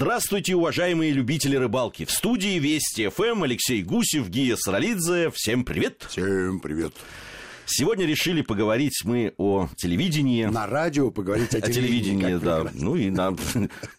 Здравствуйте, 0.00 0.54
уважаемые 0.54 1.10
любители 1.10 1.56
рыбалки. 1.56 2.04
В 2.04 2.12
студии 2.12 2.60
Вести 2.60 3.08
ФМ 3.08 3.42
Алексей 3.42 3.82
Гусев, 3.82 4.28
Гия 4.28 4.54
Саралидзе. 4.54 5.32
Всем 5.34 5.64
привет. 5.64 6.06
Всем 6.08 6.60
привет. 6.60 6.92
Сегодня 7.66 8.06
решили 8.06 8.42
поговорить 8.42 9.00
мы 9.02 9.34
о 9.38 9.68
телевидении. 9.76 10.44
На 10.44 10.68
радио 10.68 11.10
поговорить 11.10 11.52
о, 11.52 11.58
о 11.58 11.62
телевидении. 11.62 12.20
телевидении 12.20 12.44
да. 12.44 12.60
Прекрасно. 12.60 12.84
Ну 12.84 12.94
и 12.94 13.10
на... 13.10 13.36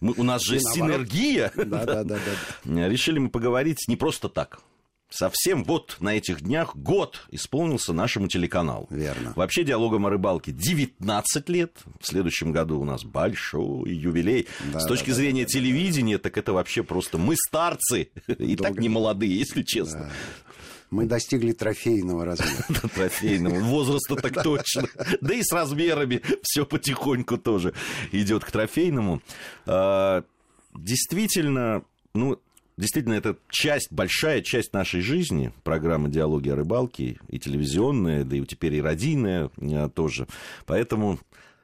у 0.00 0.22
нас 0.22 0.42
же 0.42 0.58
синергия. 0.58 1.52
Да, 1.54 1.84
да, 1.84 2.02
да, 2.02 2.18
да. 2.64 2.88
Решили 2.88 3.18
мы 3.18 3.28
поговорить 3.28 3.84
не 3.86 3.96
просто 3.96 4.30
так 4.30 4.62
совсем 5.10 5.64
вот 5.64 5.96
на 6.00 6.16
этих 6.16 6.40
днях 6.40 6.74
год 6.76 7.26
исполнился 7.30 7.92
нашему 7.92 8.28
телеканалу. 8.28 8.86
Верно. 8.90 9.32
Вообще 9.36 9.64
диалогом 9.64 10.06
о 10.06 10.10
рыбалке 10.10 10.52
19 10.52 11.48
лет. 11.48 11.76
В 12.00 12.06
следующем 12.06 12.52
году 12.52 12.80
у 12.80 12.84
нас 12.84 13.04
большой 13.04 13.92
юбилей. 13.92 14.46
Да, 14.72 14.80
С 14.80 14.86
точки 14.86 15.10
да, 15.10 15.16
зрения 15.16 15.42
да, 15.44 15.48
телевидения, 15.48 16.16
да. 16.16 16.22
так 16.22 16.38
это 16.38 16.52
вообще 16.52 16.82
просто 16.82 17.18
мы 17.18 17.34
старцы. 17.36 18.10
И 18.26 18.56
Долго... 18.56 18.62
так 18.62 18.78
не 18.78 18.88
молодые, 18.88 19.36
если 19.36 19.62
честно. 19.62 20.00
Да. 20.00 20.10
Мы 20.90 21.06
достигли 21.06 21.52
трофейного 21.52 22.24
размера. 22.24 22.88
Трофейного 22.94 23.60
возраста 23.60 24.16
так 24.16 24.42
точно. 24.42 24.88
Да 25.20 25.34
и 25.34 25.42
с 25.42 25.52
размерами 25.52 26.20
все 26.42 26.66
потихоньку 26.66 27.38
тоже 27.38 27.74
идет 28.10 28.44
к 28.44 28.50
трофейному. 28.50 29.22
А, 29.66 30.24
действительно, 30.74 31.84
ну, 32.12 32.40
Действительно, 32.80 33.12
это 33.12 33.36
часть, 33.50 33.92
большая 33.92 34.40
часть 34.40 34.72
нашей 34.72 35.02
жизни, 35.02 35.52
программа 35.64 36.08
«Диалоги 36.08 36.48
о 36.48 36.56
рыбалке», 36.56 37.18
и 37.28 37.38
телевизионная, 37.38 38.24
да 38.24 38.36
и 38.36 38.44
теперь 38.46 38.74
и 38.76 38.80
радийная 38.80 39.50
э, 39.58 39.90
тоже. 39.94 40.26
Поэтому 40.64 41.20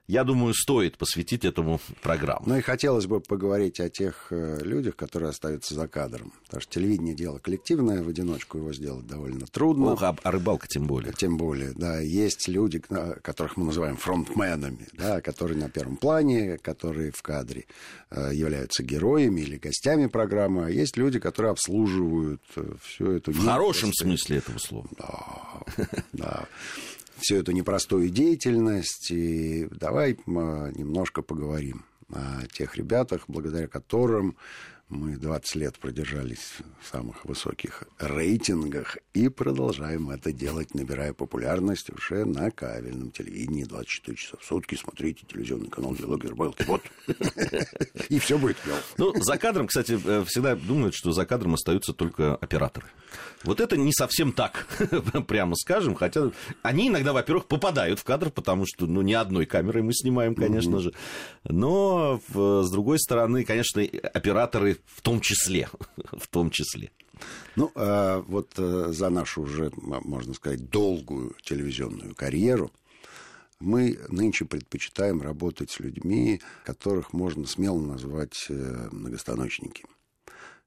я 0.09 0.23
думаю, 0.23 0.55
стоит 0.55 0.96
посвятить 0.98 1.45
этому 1.45 1.80
программу. 2.01 2.45
Ну 2.47 2.56
и 2.56 2.60
хотелось 2.60 3.06
бы 3.06 3.20
поговорить 3.20 3.80
о 3.80 3.88
тех 3.88 4.28
э, 4.30 4.60
людях, 4.62 4.95
которые 4.95 5.30
остаются 5.30 5.74
за 5.74 5.88
кадром. 5.88 6.33
Потому 6.45 6.60
что 6.60 6.74
телевидение 6.74 7.14
дело 7.14 7.38
коллективное, 7.38 8.02
в 8.02 8.09
одиночку 8.09 8.58
его 8.58 8.72
сделать 8.72 9.06
довольно 9.06 9.47
трудно. 9.47 9.92
Ох, 9.92 10.03
а, 10.03 10.16
а 10.22 10.31
рыбалка 10.31 10.69
тем 10.69 10.86
более. 10.86 11.12
Тем 11.12 11.36
более, 11.36 11.72
да. 11.72 11.98
Есть 11.98 12.47
люди, 12.47 12.78
которых 12.78 13.56
мы 13.56 13.64
называем 13.64 13.97
фронтменами, 13.97 14.86
да, 14.92 15.20
которые 15.20 15.58
на 15.58 15.69
первом 15.69 15.97
плане, 15.97 16.59
которые 16.59 17.11
в 17.11 17.22
кадре 17.22 17.64
э, 18.11 18.31
являются 18.33 18.84
героями 18.84 19.41
или 19.41 19.56
гостями 19.56 20.06
программы. 20.06 20.66
А 20.66 20.70
есть 20.70 20.97
люди, 20.97 21.19
которые 21.19 21.50
обслуживают 21.50 22.42
э, 22.55 22.75
всю 22.83 23.11
эту... 23.11 23.33
В 23.33 23.44
хорошем 23.44 23.92
смысле 23.92 24.38
этого 24.38 24.59
слова. 24.59 24.88
Да, 24.97 25.88
да 26.12 26.48
всю 27.17 27.36
эту 27.36 27.53
непростую 27.53 28.11
деятельность. 28.11 29.11
И 29.11 29.69
давай 29.70 30.19
немножко 30.27 31.22
поговорим 31.22 31.84
о 32.12 32.47
тех 32.53 32.77
ребятах, 32.77 33.25
благодаря 33.28 33.69
которым 33.69 34.36
мы 34.89 35.17
20 35.17 35.55
лет 35.56 35.79
продержались 35.79 36.53
в 36.81 36.87
самых 36.87 37.25
высоких 37.25 37.84
рейтингах 37.98 38.98
и 39.15 39.28
продолжаем 39.28 40.11
это 40.11 40.33
делать, 40.33 40.75
набирая 40.75 41.12
популярность 41.12 41.91
уже 41.91 42.25
на 42.25 42.53
кабельном 42.53 43.11
телевидении 43.11 43.65
24 43.65 44.17
часа 44.17 44.37
в 44.41 44.45
сутки. 44.45 44.77
Смотрите 44.77 45.27
телевизионный 45.27 45.69
канал 45.69 45.95
«Диалоги 45.95 46.28
рыбалки». 46.28 46.62
Вот. 46.67 46.83
И 48.09 48.19
все 48.20 48.39
будет 48.39 48.56
Ну, 48.97 49.12
за 49.17 49.37
кадром, 49.39 49.67
кстати, 49.67 49.98
э, 50.03 50.25
всегда 50.25 50.55
думают, 50.55 50.95
что 50.95 51.11
за 51.11 51.27
кадром 51.27 51.55
остаются 51.55 51.93
только 51.93 52.37
операторы. 52.37 52.87
Вот 53.43 53.61
это 53.61 53.77
не 53.77 53.93
совсем 53.93 54.33
так, 54.33 54.67
прямо 55.28 55.55
скажем, 55.56 55.95
хотя 55.95 56.31
они 56.62 56.89
иногда, 56.89 57.12
во-первых, 57.12 57.47
попадают 57.47 57.98
в 57.98 58.05
кадр, 58.05 58.31
потому 58.31 58.65
что, 58.67 58.87
ну, 58.87 59.03
не 59.03 59.15
одной 59.15 59.47
камерой 59.47 59.83
мы 59.83 59.93
снимаем, 59.93 60.34
конечно 60.34 60.78
же, 60.78 60.93
но, 61.45 62.21
с 62.34 62.71
другой 62.71 62.98
стороны, 62.98 63.45
конечно, 63.45 63.83
операторы 63.83 64.75
в 64.84 65.02
том 65.02 65.20
числе, 65.20 65.69
в 66.12 66.27
том 66.28 66.50
числе. 66.50 66.91
Ну, 67.55 67.72
а 67.74 68.20
вот 68.20 68.52
э, 68.58 68.92
за 68.92 69.08
нашу 69.08 69.42
уже, 69.42 69.72
можно 69.77 70.34
сказать, 70.34 70.69
долгую 70.69 71.34
телевизионную 71.42 72.14
карьеру 72.14 72.70
мы 73.59 73.98
нынче 74.09 74.44
предпочитаем 74.44 75.22
работать 75.22 75.70
с 75.70 75.81
людьми, 75.81 76.42
которых 76.65 77.15
можно 77.15 77.47
смело 77.47 77.81
назвать 77.81 78.47
э, 78.50 78.88
многостаночники 78.92 79.84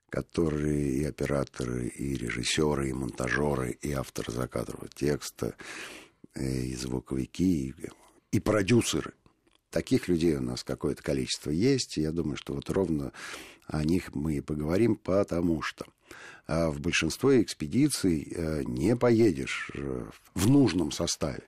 которые 0.09 0.91
и 0.91 1.03
операторы, 1.03 1.87
и 1.87 2.15
режиссеры, 2.15 2.89
и 2.89 2.93
монтажеры, 2.93 3.77
и 3.81 3.91
авторы 3.91 4.33
закадрового 4.33 4.89
текста, 4.89 5.55
э, 6.33 6.43
и 6.43 6.75
звуковики, 6.75 7.69
и, 7.69 7.75
и 8.31 8.39
продюсеры. 8.39 9.13
Таких 9.71 10.07
людей 10.07 10.35
у 10.35 10.41
нас 10.41 10.63
какое-то 10.63 11.03
количество 11.03 11.51
есть, 11.51 11.97
и 11.97 12.01
я 12.01 12.11
думаю, 12.11 12.37
что 12.37 12.53
вот 12.53 12.69
ровно 12.69 13.11
о 13.67 13.83
них 13.83 14.15
мы 14.15 14.37
и 14.37 14.41
поговорим, 14.41 14.95
потому 14.95 15.61
что 15.61 15.85
а 16.47 16.71
в 16.71 16.79
большинство 16.79 17.39
экспедиций 17.39 18.27
э, 18.35 18.63
не 18.63 18.95
поедешь 18.95 19.69
э, 19.75 20.05
в 20.33 20.49
нужном 20.49 20.91
составе. 20.91 21.43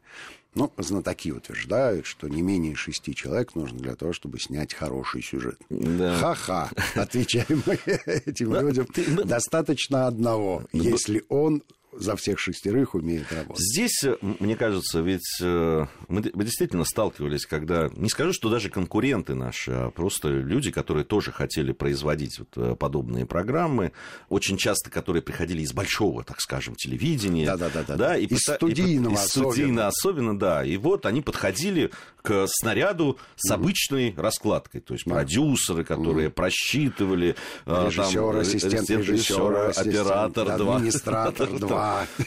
Ну, 0.54 0.72
знатоки 0.78 1.32
утверждают, 1.32 2.06
что 2.06 2.28
не 2.28 2.44
менее 2.44 2.76
шести 2.76 3.16
человек 3.16 3.56
нужно 3.56 3.80
для 3.80 3.96
того, 3.96 4.14
чтобы 4.14 4.40
снять 4.40 4.76
хороший 4.76 5.24
сюжет. 5.24 5.58
Да. 5.72 6.18
Ха-ха, 6.18 6.70
отвечаем 6.96 7.64
мы 7.66 7.80
этим 8.06 8.54
людям. 8.54 8.88
Достаточно 9.26 10.06
одного, 10.06 10.66
если 10.72 11.24
он 11.30 11.64
за 11.92 12.16
всех 12.16 12.40
шестерых 12.40 12.96
умеет 12.96 13.32
работать. 13.32 13.64
Здесь, 13.64 14.04
э, 14.04 14.16
мне 14.22 14.56
кажется, 14.56 15.02
ведь 15.02 15.40
э, 15.42 15.86
мы, 16.08 16.22
действительно 16.22 16.86
сталкивались, 16.86 17.46
когда, 17.46 17.90
не 17.96 18.10
скажу, 18.10 18.34
что 18.34 18.50
даже 18.50 18.70
конкуренты 18.70 19.36
наши, 19.36 19.72
а 19.72 19.92
просто 19.92 20.30
люди, 20.30 20.72
которые 20.72 21.04
тоже 21.04 21.32
хотели 21.32 21.72
производить 21.74 22.40
вот 22.40 22.50
э, 22.56 22.76
подобные 22.76 23.26
программы, 23.26 23.92
очень 24.30 24.58
часто 24.58 24.90
которые 24.90 25.22
приходили 25.22 25.62
из 25.62 25.74
большого, 25.74 26.24
так 26.24 26.40
скажем, 26.40 26.76
телевидения. 26.76 27.46
Да-да-да. 27.46 27.96
Да, 27.96 28.18
и 28.18 28.26
из 28.26 28.40
студийного 28.42 29.14
и, 29.14 29.18
из 29.18 29.26
студийного 29.26 29.88
особенно. 29.88 30.38
да. 30.38 30.64
И 30.64 30.78
вот 30.78 31.06
они 31.06 31.22
подходили 31.22 31.92
к 32.22 32.46
снаряду 32.48 33.18
с 33.36 33.52
обычной 33.52 34.14
раскладкой. 34.16 34.82
То 34.82 34.94
есть 34.94 35.06
продюсеры, 35.06 35.84
которые 35.84 36.30
mm. 36.30 36.32
просчитывали. 36.32 37.36
Режиссер, 37.66 38.32
там, 38.32 38.40
ассистент 38.40 38.90
режиссера, 38.90 39.70
оператор, 39.70 40.58
два. 40.58 40.76
администратор, 40.78 41.48
два 41.60 41.81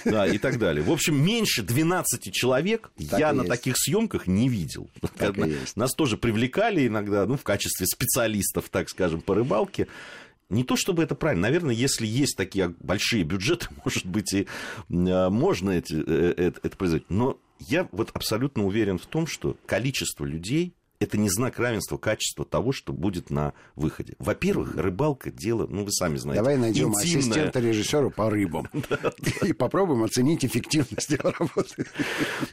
Да, 0.05 0.27
и 0.27 0.39
так 0.39 0.59
далее. 0.59 0.83
В 0.85 0.91
общем, 0.91 1.17
меньше 1.17 1.63
12 1.63 2.33
человек 2.33 2.91
так 3.11 3.19
я 3.19 3.33
на 3.33 3.43
есть. 3.43 3.51
таких 3.51 3.75
съемках 3.77 4.27
не 4.27 4.49
видел. 4.49 4.89
Так 5.17 5.37
Нас 5.77 5.95
тоже 5.95 6.17
привлекали 6.17 6.87
иногда, 6.87 7.27
ну, 7.27 7.37
в 7.37 7.43
качестве 7.43 7.87
специалистов, 7.87 8.69
так 8.71 8.89
скажем, 8.89 9.21
по 9.21 9.35
рыбалке. 9.35 9.89
Не 10.51 10.63
то 10.63 10.77
чтобы 10.77 11.03
это 11.03 11.15
правильно. 11.15 11.43
Наверное, 11.43 11.75
если 11.75 12.07
есть 12.07 12.37
такие 12.37 12.75
большие 12.81 13.25
бюджеты, 13.25 13.69
может 13.85 14.07
быть, 14.07 14.33
и 14.33 14.47
а, 14.91 15.31
можно 15.31 15.71
эти, 15.71 15.95
это, 15.95 16.43
э, 16.43 16.53
это 16.63 16.77
производить. 16.77 17.11
Но 17.11 17.39
я 17.61 17.89
вот 17.93 18.11
абсолютно 18.13 18.65
уверен 18.65 18.99
в 18.99 19.07
том, 19.07 19.27
что 19.27 19.57
количество 19.67 20.25
людей, 20.25 20.75
это 21.01 21.19
не 21.19 21.29
знак 21.29 21.59
равенства 21.59 21.97
качества 21.97 22.45
того, 22.45 22.73
что 22.73 22.93
будет 22.93 23.31
на 23.31 23.53
выходе. 23.75 24.15
Во-первых, 24.19 24.77
рыбалка 24.77 25.31
дело, 25.31 25.67
ну 25.69 25.85
вы 25.85 25.93
сами 25.93 26.17
знаете. 26.17 26.43
Давай 26.43 26.57
найдем 26.57 26.89
интимное. 26.89 27.21
ассистента 27.21 27.61
режиссера 27.61 28.11
по 28.11 28.31
рыбам 28.31 28.69
и 29.43 29.53
попробуем 29.53 30.05
оценить 30.05 30.45
эффективность 30.45 31.11
его 31.11 31.31
работы. 31.39 31.87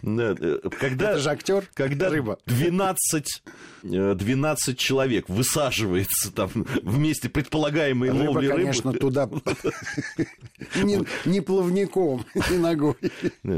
Э, 0.04 0.70
когда, 0.80 1.18
же 1.18 1.30
актер, 1.30 1.70
когда 1.74 2.10
рыба. 2.10 2.38
12, 2.46 3.44
12 3.84 4.68
э, 4.68 4.76
человек 4.76 5.30
высаживается 5.30 6.32
там 6.32 6.50
вместе 6.84 7.30
предполагаемой 7.30 8.10
рыба, 8.10 8.32
ловли 8.32 8.48
рыбы. 8.48 8.60
конечно, 8.62 8.94
туда 8.94 9.30
не, 10.84 11.06
не 11.26 11.42
плавником, 11.42 12.26
не 12.50 12.58
ногой. 12.58 12.96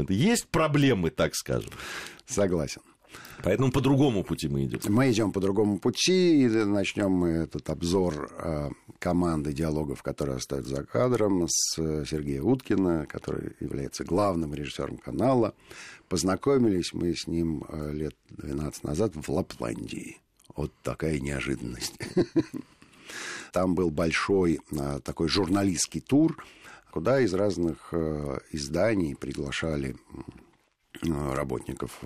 Есть 0.08 0.48
проблемы, 0.48 1.10
так 1.10 1.34
скажем. 1.34 1.70
Согласен. 2.26 2.82
Поэтому 3.42 3.70
по 3.70 3.80
другому 3.80 4.22
пути 4.22 4.48
мы 4.48 4.64
идем. 4.64 4.80
Мы 4.88 5.10
идем 5.10 5.32
по 5.32 5.40
другому 5.40 5.78
пути. 5.78 6.42
И 6.42 6.48
начнем 6.48 7.10
мы 7.10 7.28
этот 7.30 7.68
обзор 7.70 8.30
э, 8.38 8.70
команды 8.98 9.52
диалогов, 9.52 10.02
которые 10.02 10.36
остаются 10.36 10.76
за 10.76 10.84
кадром, 10.84 11.46
с 11.48 11.74
Сергея 11.76 12.42
Уткина, 12.42 13.06
который 13.06 13.52
является 13.60 14.04
главным 14.04 14.54
режиссером 14.54 14.98
канала. 14.98 15.54
Познакомились 16.08 16.92
мы 16.92 17.14
с 17.14 17.26
ним 17.26 17.64
э, 17.68 17.92
лет 17.92 18.16
12 18.30 18.84
назад 18.84 19.12
в 19.14 19.28
Лапландии. 19.28 20.20
Вот 20.54 20.72
такая 20.82 21.18
неожиданность. 21.18 21.98
Там 23.52 23.74
был 23.74 23.90
большой 23.90 24.60
э, 24.70 25.00
такой 25.02 25.28
журналистский 25.28 26.00
тур, 26.00 26.44
куда 26.90 27.20
из 27.20 27.34
разных 27.34 27.92
изданий 28.52 29.16
приглашали 29.16 29.96
работников 31.02 32.00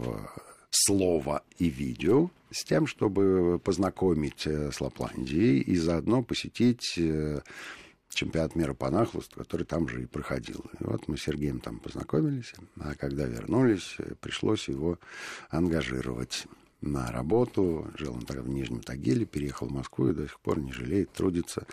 слова 0.71 1.43
и 1.59 1.69
видео 1.69 2.31
с 2.51 2.65
тем, 2.65 2.87
чтобы 2.87 3.59
познакомить 3.59 4.47
э, 4.47 4.71
с 4.73 4.81
Лапландией 4.81 5.61
и 5.61 5.77
заодно 5.77 6.23
посетить 6.23 6.95
э, 6.97 7.41
чемпионат 8.09 8.55
мира 8.55 8.75
по 8.75 8.91
нахлосту, 8.91 9.39
который 9.39 9.65
там 9.65 9.89
же 9.89 10.03
и 10.03 10.07
проходил. 10.07 10.65
И 10.81 10.85
вот 10.85 11.09
мы 11.09 11.17
с 11.17 11.23
Сергеем 11.23 11.61
там 11.61 11.79
познакомились, 11.79 12.53
а 12.81 12.95
когда 12.95 13.27
вернулись, 13.27 13.97
пришлось 14.21 14.69
его 14.69 14.99
ангажировать 15.51 16.47
на 16.81 17.11
работу. 17.11 17.91
Жил 17.97 18.15
он 18.15 18.23
тогда 18.23 18.43
в 18.43 18.49
Нижнем 18.49 18.81
Тагиле, 18.81 19.27
переехал 19.27 19.69
в 19.69 19.73
Москву 19.73 20.09
и 20.09 20.15
до 20.15 20.25
сих 20.25 20.41
пор 20.41 20.61
не 20.61 20.73
жалеет, 20.73 21.13
трудится. 21.13 21.67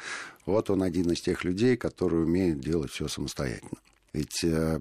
Вот 0.46 0.70
он 0.70 0.84
один 0.84 1.12
из 1.12 1.22
тех 1.22 1.44
людей, 1.44 1.78
которые 1.78 2.24
умеют 2.24 2.60
делать 2.60 2.92
все 2.92 3.08
самостоятельно. 3.08 3.80
Ведь 4.14 4.44
э, 4.44 4.80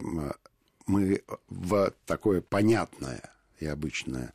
мы 0.87 1.23
в 1.49 1.93
такое 2.07 2.41
понятное 2.41 3.31
и 3.59 3.67
обычное 3.67 4.33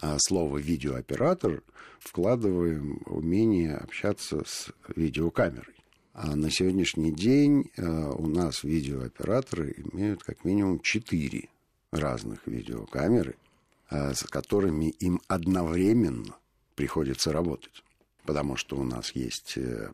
а, 0.00 0.16
слово 0.18 0.58
видеооператор 0.58 1.62
вкладываем 1.98 3.02
умение 3.06 3.74
общаться 3.76 4.42
с 4.46 4.70
видеокамерой. 4.94 5.74
А 6.18 6.34
на 6.34 6.50
сегодняшний 6.50 7.12
день 7.12 7.70
э, 7.76 7.82
у 7.84 8.26
нас 8.26 8.64
видеооператоры 8.64 9.74
имеют 9.92 10.22
как 10.22 10.44
минимум 10.44 10.80
четыре 10.80 11.50
разных 11.90 12.46
видеокамеры, 12.46 13.36
э, 13.90 14.14
с 14.14 14.22
которыми 14.22 14.86
им 14.98 15.20
одновременно 15.28 16.34
приходится 16.74 17.32
работать. 17.32 17.84
Потому 18.24 18.56
что 18.56 18.76
у 18.76 18.84
нас 18.84 19.10
есть 19.14 19.58
э, 19.58 19.90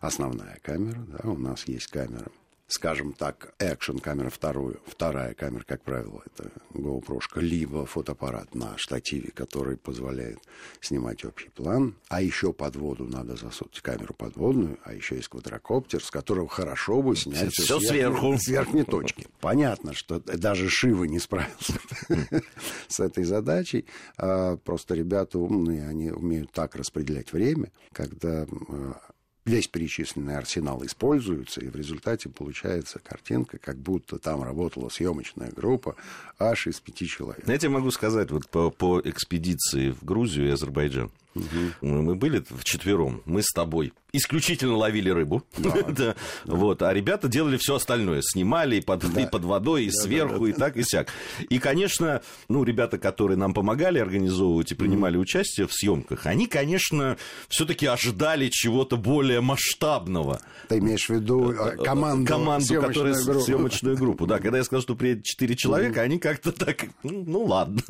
основная 0.00 0.58
камера, 0.62 1.00
да, 1.08 1.30
у 1.30 1.38
нас 1.38 1.66
есть 1.66 1.86
камера 1.86 2.30
скажем 2.74 3.12
так, 3.12 3.54
экшен 3.60 4.00
камера 4.00 4.30
вторую, 4.30 4.80
вторая 4.84 5.34
камера, 5.34 5.62
как 5.64 5.82
правило, 5.82 6.22
это 6.26 6.50
GoPro, 6.72 7.20
либо 7.36 7.86
фотоаппарат 7.86 8.54
на 8.54 8.76
штативе, 8.76 9.30
который 9.30 9.76
позволяет 9.76 10.40
снимать 10.80 11.24
общий 11.24 11.50
план, 11.50 11.94
а 12.08 12.20
еще 12.20 12.52
под 12.52 12.74
воду 12.74 13.04
надо 13.04 13.36
засунуть 13.36 13.80
камеру 13.80 14.12
подводную, 14.12 14.78
а 14.82 14.92
еще 14.92 15.14
есть 15.14 15.28
квадрокоптер, 15.28 16.02
с 16.02 16.10
которого 16.10 16.48
хорошо 16.48 17.00
бы 17.00 17.14
снять 17.14 17.52
все, 17.52 17.78
все 17.78 17.80
сверху. 17.80 18.36
С 18.38 18.48
верхней 18.48 18.82
точки. 18.82 19.28
Понятно, 19.40 19.94
что 19.94 20.18
даже 20.18 20.68
Шива 20.68 21.04
не 21.04 21.20
справился 21.20 21.74
с 22.88 22.98
этой 22.98 23.22
задачей. 23.22 23.86
А 24.16 24.56
просто 24.56 24.94
ребята 24.94 25.38
умные, 25.38 25.86
они 25.86 26.10
умеют 26.10 26.50
так 26.50 26.74
распределять 26.74 27.32
время, 27.32 27.70
когда 27.92 28.46
а, 28.68 29.00
весь 29.44 29.68
перечисленный 29.68 30.36
арсенал 30.36 30.84
используется, 30.84 31.60
и 31.60 31.68
в 31.68 31.76
результате 31.76 32.28
получается 32.28 32.98
картинка, 32.98 33.58
как 33.58 33.76
будто 33.76 34.18
там 34.18 34.42
работала 34.42 34.88
съемочная 34.88 35.50
группа 35.50 35.96
аж 36.38 36.66
из 36.66 36.80
пяти 36.80 37.06
человек. 37.06 37.46
Я 37.46 37.58
тебе 37.58 37.70
могу 37.70 37.90
сказать, 37.90 38.30
вот 38.30 38.48
по, 38.48 38.70
по 38.70 39.00
экспедиции 39.04 39.90
в 39.90 40.02
Грузию 40.04 40.48
и 40.48 40.50
Азербайджан. 40.50 41.10
Угу. 41.34 41.86
Мы 41.86 42.14
были 42.14 42.44
вчетвером, 42.60 43.22
мы 43.24 43.42
с 43.42 43.50
тобой 43.52 43.92
исключительно 44.14 44.76
ловили 44.76 45.10
рыбу, 45.10 45.42
да. 45.58 45.74
да. 45.88 46.14
Вот, 46.44 46.82
а 46.82 46.94
ребята 46.94 47.28
делали 47.28 47.56
все 47.56 47.74
остальное, 47.74 48.20
снимали 48.22 48.76
и 48.76 48.80
под, 48.80 49.12
да. 49.12 49.20
и 49.20 49.26
под 49.28 49.44
водой, 49.44 49.86
и 49.86 49.90
да, 49.90 50.02
сверху, 50.02 50.34
да, 50.34 50.44
да, 50.44 50.48
и 50.48 50.52
так, 50.52 50.76
и 50.76 50.82
сяк. 50.84 51.08
И, 51.48 51.58
конечно, 51.58 52.22
ну, 52.48 52.62
ребята, 52.62 52.98
которые 52.98 53.36
нам 53.36 53.52
помогали 53.52 53.98
организовывать 53.98 54.70
и 54.70 54.74
принимали 54.76 55.18
mm. 55.18 55.22
участие 55.22 55.66
в 55.66 55.72
съемках, 55.72 56.26
они, 56.26 56.46
конечно, 56.46 57.16
все-таки 57.48 57.86
ожидали 57.86 58.48
чего-то 58.50 58.96
более 58.96 59.40
масштабного. 59.40 60.40
Ты 60.68 60.78
имеешь 60.78 61.06
в 61.06 61.10
виду 61.10 61.50
э, 61.50 61.74
э, 61.74 61.82
команду, 61.82 62.28
команду 62.30 62.80
которая 62.80 63.20
группу. 63.20 63.40
съемочную 63.40 63.96
группу. 63.96 64.26
Да, 64.26 64.38
когда 64.38 64.58
я 64.58 64.64
сказал, 64.64 64.82
что 64.82 64.94
приедет 64.94 65.24
четыре 65.24 65.56
человека, 65.56 66.00
mm. 66.00 66.04
они 66.04 66.18
как-то 66.20 66.52
так, 66.52 66.86
ну 67.02 67.42
ладно. 67.42 67.82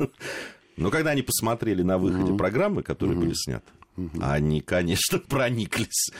Но 0.77 0.89
когда 0.89 1.11
они 1.11 1.21
посмотрели 1.21 1.81
на 1.81 1.97
выходе 1.97 2.31
mm-hmm. 2.31 2.37
программы, 2.37 2.83
которые 2.83 3.17
mm-hmm. 3.17 3.21
были 3.21 3.33
сняты, 3.33 3.65
mm-hmm. 3.97 4.19
они, 4.21 4.61
конечно, 4.61 5.19
прониклись. 5.27 6.11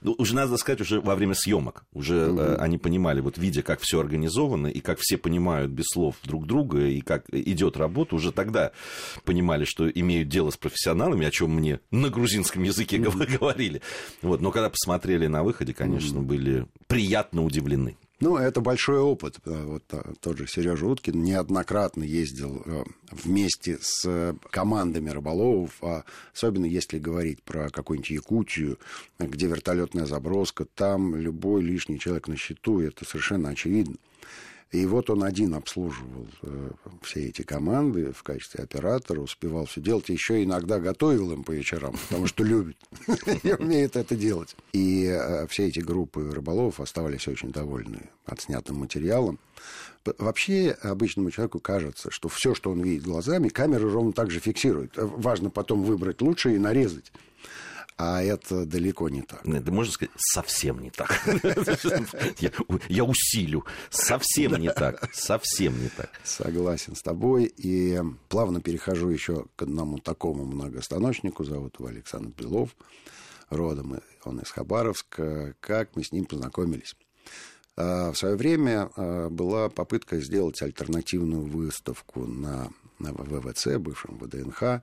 Ну, 0.00 0.14
уже 0.18 0.34
надо 0.34 0.56
сказать, 0.56 0.80
уже 0.80 1.00
во 1.00 1.14
время 1.14 1.34
съемок. 1.34 1.84
Уже 1.92 2.14
э, 2.14 2.56
они 2.56 2.78
понимали, 2.78 3.20
вот 3.20 3.38
видя, 3.38 3.62
как 3.62 3.80
все 3.80 4.00
организовано, 4.00 4.68
и 4.68 4.80
как 4.80 4.98
все 5.00 5.18
понимают 5.18 5.70
без 5.70 5.84
слов 5.92 6.16
друг 6.24 6.46
друга, 6.46 6.86
и 6.86 7.00
как 7.00 7.26
идет 7.30 7.76
работа, 7.76 8.14
уже 8.14 8.32
тогда 8.32 8.72
понимали, 9.24 9.64
что 9.64 9.88
имеют 9.88 10.28
дело 10.28 10.50
с 10.50 10.56
профессионалами, 10.56 11.26
о 11.26 11.30
чем 11.30 11.54
мне 11.54 11.80
на 11.90 12.08
грузинском 12.08 12.62
языке 12.62 12.96
mm-hmm. 12.96 13.38
говорили. 13.38 13.82
Вот. 14.22 14.40
Но 14.40 14.50
когда 14.50 14.70
посмотрели 14.70 15.26
на 15.26 15.42
выходе, 15.42 15.74
конечно, 15.74 16.18
mm-hmm. 16.18 16.22
были 16.22 16.66
приятно 16.86 17.44
удивлены. 17.44 17.96
Ну, 18.20 18.36
это 18.36 18.60
большой 18.60 18.98
опыт. 18.98 19.38
Вот 19.44 19.82
тот 20.20 20.36
же 20.36 20.46
Сережа 20.46 20.86
Уткин 20.86 21.22
неоднократно 21.22 22.02
ездил 22.02 22.62
э, 22.66 22.84
вместе 23.10 23.78
с 23.80 24.36
командами 24.50 25.08
рыболовов, 25.08 25.72
а 25.80 26.04
особенно 26.34 26.66
если 26.66 26.98
говорить 26.98 27.42
про 27.42 27.70
какую-нибудь 27.70 28.10
Якутию, 28.10 28.78
где 29.18 29.46
вертолетная 29.46 30.04
заброска, 30.04 30.66
там 30.66 31.16
любой 31.16 31.62
лишний 31.62 31.98
человек 31.98 32.28
на 32.28 32.36
счету, 32.36 32.80
это 32.80 33.06
совершенно 33.06 33.48
очевидно. 33.48 33.96
И 34.72 34.86
вот 34.86 35.10
он 35.10 35.24
один 35.24 35.54
обслуживал 35.54 36.28
э, 36.42 36.70
все 37.02 37.26
эти 37.26 37.42
команды 37.42 38.12
в 38.12 38.22
качестве 38.22 38.62
оператора, 38.62 39.20
успевал 39.20 39.66
все 39.66 39.80
делать, 39.80 40.08
еще 40.08 40.44
иногда 40.44 40.78
готовил 40.78 41.32
им 41.32 41.42
по 41.42 41.50
вечерам, 41.50 41.96
потому 42.08 42.28
что 42.28 42.44
любит 42.44 42.76
и 43.42 43.52
умеет 43.52 43.96
это 43.96 44.14
делать. 44.14 44.54
И 44.72 45.06
э, 45.06 45.48
все 45.48 45.66
эти 45.66 45.80
группы 45.80 46.30
рыболовов 46.30 46.78
оставались 46.78 47.26
очень 47.26 47.50
довольны 47.50 48.10
отснятым 48.26 48.76
материалом. 48.76 49.40
Вообще 50.18 50.76
обычному 50.82 51.32
человеку 51.32 51.58
кажется, 51.58 52.10
что 52.12 52.28
все, 52.28 52.54
что 52.54 52.70
он 52.70 52.80
видит 52.80 53.02
глазами, 53.02 53.48
камера 53.48 53.90
ровно 53.90 54.12
так 54.12 54.30
же 54.30 54.38
фиксирует. 54.38 54.92
Важно 54.96 55.50
потом 55.50 55.82
выбрать 55.82 56.22
лучшее 56.22 56.56
и 56.56 56.58
нарезать. 56.58 57.12
А 58.02 58.22
это 58.22 58.64
далеко 58.64 59.10
не 59.10 59.20
так. 59.20 59.46
Это 59.46 59.70
можно 59.70 59.92
сказать, 59.92 60.14
совсем 60.16 60.80
не 60.80 60.88
так. 60.88 61.20
Я 62.88 63.04
усилю. 63.04 63.66
Совсем 63.90 64.54
не 64.54 64.72
так. 64.72 65.06
Совсем 65.12 65.78
не 65.78 65.90
так. 65.90 66.08
Согласен 66.24 66.96
с 66.96 67.02
тобой. 67.02 67.44
И 67.58 68.00
плавно 68.30 68.62
перехожу 68.62 69.10
еще 69.10 69.44
к 69.54 69.60
одному 69.64 69.98
такому 69.98 70.46
многостаночнику. 70.46 71.44
Зовут 71.44 71.78
его 71.78 71.88
Александр 71.90 72.30
Белов. 72.30 72.70
Родом 73.50 74.00
он 74.24 74.38
из 74.38 74.50
Хабаровска. 74.50 75.54
Как 75.60 75.94
мы 75.94 76.02
с 76.02 76.10
ним 76.10 76.24
познакомились? 76.24 76.96
А, 77.76 78.12
в 78.12 78.16
свое 78.16 78.34
время 78.34 78.90
а, 78.96 79.28
была 79.28 79.68
попытка 79.68 80.20
сделать 80.20 80.62
альтернативную 80.62 81.42
выставку 81.42 82.26
на 82.26 82.70
ВВЦ, 82.98 83.76
бывшем 83.78 84.18
ВДНХ, 84.18 84.82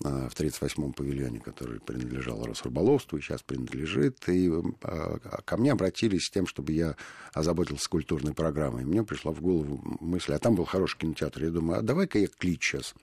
в 0.00 0.32
38-м 0.38 0.92
павильоне, 0.92 1.40
который 1.40 1.80
принадлежал 1.80 2.44
Росрыболовству 2.44 3.16
и 3.16 3.22
сейчас 3.22 3.42
принадлежит. 3.42 4.28
И 4.28 4.50
а, 4.82 5.18
ко 5.44 5.56
мне 5.56 5.72
обратились 5.72 6.26
с 6.26 6.30
тем, 6.30 6.46
чтобы 6.46 6.72
я 6.72 6.96
озаботился 7.32 7.88
культурной 7.88 8.34
программой. 8.34 8.84
Мне 8.84 9.02
пришла 9.04 9.32
в 9.32 9.40
голову 9.40 9.80
мысль, 10.00 10.34
а 10.34 10.38
там 10.38 10.54
был 10.54 10.66
хороший 10.66 10.98
кинотеатр. 10.98 11.44
Я 11.44 11.50
думаю, 11.50 11.78
а 11.78 11.82
давай-ка 11.82 12.18
я 12.18 12.26
клич 12.26 12.62
сейчас 12.62 12.94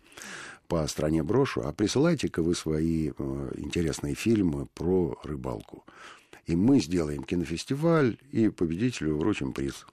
по 0.68 0.86
стране 0.88 1.24
брошу, 1.24 1.62
а 1.66 1.74
присылайте-ка 1.74 2.42
вы 2.42 2.56
свои 2.56 3.10
э, 3.10 3.52
интересные 3.58 4.16
фильмы 4.16 4.68
про 4.74 5.20
рыбалку. 5.24 5.84
И 6.46 6.56
мы 6.56 6.80
сделаем 6.80 7.24
кинофестиваль, 7.24 8.18
и 8.32 8.50
победителю 8.50 9.18
вручим 9.18 9.54
приз. 9.54 9.86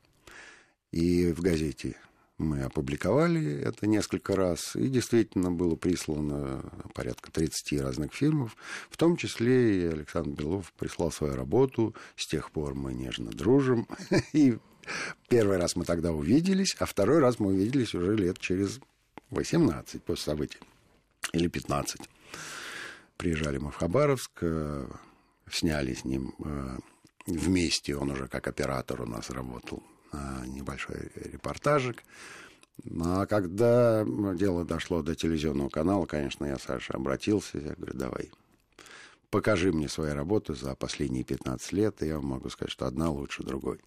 И 0.90 1.32
в 1.32 1.40
газете 1.40 1.96
мы 2.40 2.62
опубликовали 2.62 3.60
это 3.60 3.86
несколько 3.86 4.34
раз, 4.34 4.74
и 4.74 4.88
действительно 4.88 5.52
было 5.52 5.76
прислано 5.76 6.64
порядка 6.94 7.30
30 7.30 7.80
разных 7.80 8.14
фильмов, 8.14 8.56
в 8.88 8.96
том 8.96 9.16
числе 9.16 9.82
и 9.82 9.86
Александр 9.86 10.30
Белов 10.30 10.72
прислал 10.72 11.12
свою 11.12 11.34
работу, 11.34 11.94
с 12.16 12.26
тех 12.26 12.50
пор 12.50 12.74
мы 12.74 12.94
нежно 12.94 13.30
дружим, 13.30 13.86
и 14.32 14.58
первый 15.28 15.58
раз 15.58 15.76
мы 15.76 15.84
тогда 15.84 16.12
увиделись, 16.12 16.74
а 16.78 16.86
второй 16.86 17.18
раз 17.18 17.38
мы 17.38 17.48
увиделись 17.48 17.94
уже 17.94 18.16
лет 18.16 18.38
через 18.38 18.80
18 19.30 20.02
после 20.02 20.24
событий, 20.24 20.58
или 21.32 21.46
15. 21.48 22.00
Приезжали 23.16 23.58
мы 23.58 23.70
в 23.70 23.76
Хабаровск, 23.76 24.30
э, 24.40 24.88
сняли 25.50 25.92
с 25.92 26.04
ним 26.04 26.34
э, 26.42 26.78
вместе, 27.26 27.96
он 27.96 28.10
уже 28.10 28.28
как 28.28 28.48
оператор 28.48 29.02
у 29.02 29.06
нас 29.06 29.28
работал 29.28 29.82
небольшой 30.46 31.10
репортажик. 31.14 32.02
Ну, 32.84 33.20
а 33.20 33.26
когда 33.26 34.04
дело 34.34 34.64
дошло 34.64 35.02
до 35.02 35.14
телевизионного 35.14 35.68
канала, 35.68 36.06
конечно, 36.06 36.46
я, 36.46 36.58
Саша, 36.58 36.94
обратился, 36.94 37.58
я 37.58 37.74
говорю, 37.74 37.92
давай, 37.94 38.30
покажи 39.30 39.72
мне 39.72 39.88
свои 39.88 40.12
работы 40.12 40.54
за 40.54 40.74
последние 40.74 41.24
15 41.24 41.72
лет, 41.72 42.02
и 42.02 42.06
я 42.06 42.20
могу 42.20 42.48
сказать, 42.48 42.72
что 42.72 42.86
одна 42.86 43.10
лучше 43.10 43.42
другой. 43.42 43.80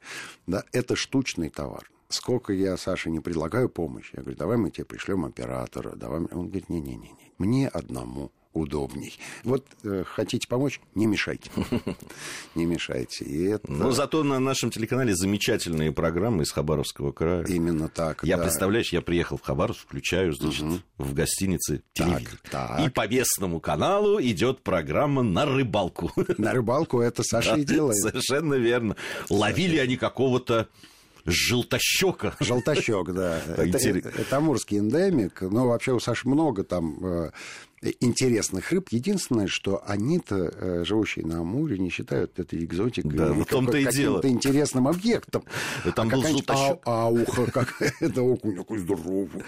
Да, 0.47 0.63
это 0.71 0.95
штучный 0.95 1.49
товар. 1.49 1.89
Сколько 2.09 2.53
я, 2.53 2.77
Саше, 2.77 3.09
не 3.09 3.19
предлагаю 3.19 3.69
помощь, 3.69 4.11
я 4.13 4.21
говорю, 4.21 4.37
давай 4.37 4.57
мы 4.57 4.69
тебе 4.69 4.85
пришлем 4.85 5.25
оператора, 5.25 5.95
давай. 5.95 6.19
Он 6.19 6.47
говорит, 6.47 6.69
не-не-не, 6.69 7.15
мне 7.39 7.67
одному 7.67 8.31
удобней. 8.53 9.17
Вот 9.43 9.65
э, 9.83 10.03
хотите 10.05 10.47
помочь, 10.47 10.79
не 10.95 11.05
мешайте. 11.05 11.49
Не 12.55 12.65
мешайте. 12.65 13.25
И 13.25 13.45
это... 13.45 13.71
Но 13.71 13.91
зато 13.91 14.23
на 14.23 14.39
нашем 14.39 14.69
телеканале 14.69 15.15
замечательные 15.15 15.91
программы 15.91 16.43
из 16.43 16.51
Хабаровского 16.51 17.11
края. 17.11 17.43
Именно 17.47 17.89
так. 17.89 18.23
Я, 18.23 18.37
да. 18.37 18.43
представляешь, 18.43 18.93
я 18.93 19.01
приехал 19.01 19.37
в 19.37 19.41
Хабаровск, 19.41 19.81
включаю, 19.81 20.33
значит, 20.33 20.63
угу. 20.63 20.79
в 20.97 21.13
гостинице 21.13 21.81
телевизор. 21.93 22.39
Так, 22.49 22.69
так. 22.77 22.87
И 22.87 22.89
по 22.89 23.07
местному 23.07 23.59
каналу 23.59 24.21
идет 24.21 24.61
программа 24.61 25.23
на 25.23 25.45
рыбалку. 25.45 26.11
На 26.37 26.53
рыбалку 26.53 26.99
это 27.01 27.23
Саша 27.33 27.55
и 27.55 27.63
делает. 27.63 27.97
Совершенно 27.97 28.55
верно. 28.55 28.95
Ловили 29.29 29.77
они 29.77 29.97
какого-то 29.97 30.67
Желтощека. 31.25 32.35
Желтощек, 32.39 33.13
да. 33.13 33.39
это, 33.55 34.09
это 34.09 34.37
амурский 34.37 34.79
эндемик. 34.79 35.41
Но 35.41 35.67
вообще 35.67 35.93
у 35.93 35.99
Саши 35.99 36.27
много 36.27 36.63
там 36.63 36.97
э, 37.05 37.31
интересных 37.99 38.71
рыб. 38.71 38.87
Единственное, 38.91 39.47
что 39.47 39.83
они-то, 39.85 40.51
э, 40.55 40.83
живущие 40.85 41.25
на 41.25 41.39
Амуре, 41.39 41.77
не 41.77 41.89
считают 41.89 42.39
это 42.39 42.57
экзотикой. 42.57 43.11
Да, 43.11 43.33
в 43.33 43.45
том-то 43.45 43.77
и 43.77 43.91
дело. 43.91 44.21
интересным 44.23 44.87
объектом. 44.87 45.43
Там 45.95 46.07
а 46.09 46.11
был 46.11 46.23
желтощек. 46.23 46.79
А, 46.85 47.09
ухо, 47.09 47.45
как 47.53 47.81
это 47.99 48.21
окунь, 48.21 48.55
такой 48.55 48.79
здоровый 48.79 49.43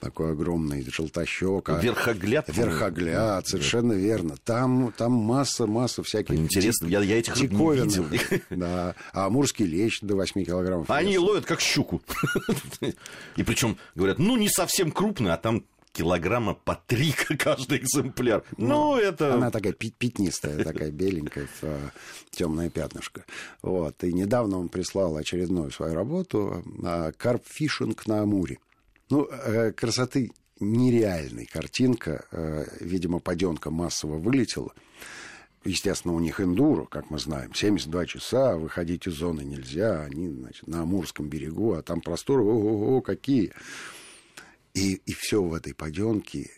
такой 0.00 0.32
огромный 0.32 0.86
желтощек. 0.88 1.68
А 1.68 1.80
верхогляд. 1.80 2.48
Верхогляд, 2.48 3.46
совершенно 3.46 3.92
верно. 3.92 4.36
Там, 4.44 4.92
там 4.96 5.12
масса, 5.12 5.66
масса 5.66 6.02
всяких... 6.02 6.34
Интересно, 6.34 6.86
я, 6.86 7.00
я 7.00 7.18
этих 7.18 7.36
рыб 7.36 7.52
не 7.52 7.74
видел. 7.74 8.06
Да. 8.50 8.94
А 9.12 9.26
амурский 9.26 9.66
лещ 9.66 10.00
до 10.02 10.16
8 10.16 10.44
килограммов. 10.44 10.90
Они 10.90 11.18
ловят 11.18 11.44
как 11.44 11.60
щуку. 11.60 12.00
И 13.36 13.42
причем 13.42 13.78
говорят, 13.94 14.18
ну, 14.18 14.36
не 14.36 14.48
совсем 14.48 14.90
крупный, 14.90 15.32
а 15.32 15.36
там 15.36 15.64
килограмма 15.96 16.54
по 16.54 16.74
три 16.86 17.12
каждый 17.38 17.78
экземпляр. 17.78 18.44
Ну, 18.56 18.68
ну 18.68 18.96
это... 18.96 19.34
Она 19.34 19.50
такая 19.50 19.72
пятнистая, 19.72 20.62
такая 20.62 20.90
беленькая, 20.90 21.48
э, 21.62 21.88
темное 22.30 22.68
пятнышко. 22.68 23.24
Вот. 23.62 24.04
И 24.04 24.12
недавно 24.12 24.58
он 24.58 24.68
прислал 24.68 25.16
очередную 25.16 25.70
свою 25.70 25.94
работу 25.94 26.62
«Карпфишинг 27.16 28.06
на 28.06 28.20
Амуре». 28.22 28.58
Ну, 29.08 29.26
э, 29.30 29.72
красоты 29.72 30.32
нереальной 30.60 31.46
картинка. 31.46 32.26
Э, 32.30 32.64
видимо, 32.80 33.20
паденка 33.20 33.70
массово 33.70 34.18
вылетела. 34.18 34.72
Естественно, 35.64 36.14
у 36.14 36.20
них 36.20 36.40
эндуро, 36.40 36.84
как 36.84 37.10
мы 37.10 37.18
знаем, 37.18 37.52
72 37.54 38.06
часа, 38.06 38.56
выходить 38.56 39.06
из 39.08 39.14
зоны 39.14 39.42
нельзя, 39.42 40.02
они 40.02 40.28
значит, 40.28 40.66
на 40.68 40.82
Амурском 40.82 41.28
берегу, 41.28 41.72
а 41.72 41.82
там 41.82 42.00
просторы, 42.00 42.42
ого-го, 42.42 43.00
какие. 43.00 43.52
И, 44.76 44.94
и 45.06 45.12
все 45.14 45.42
в 45.42 45.54
этой 45.54 45.74
паденке, 45.74 46.50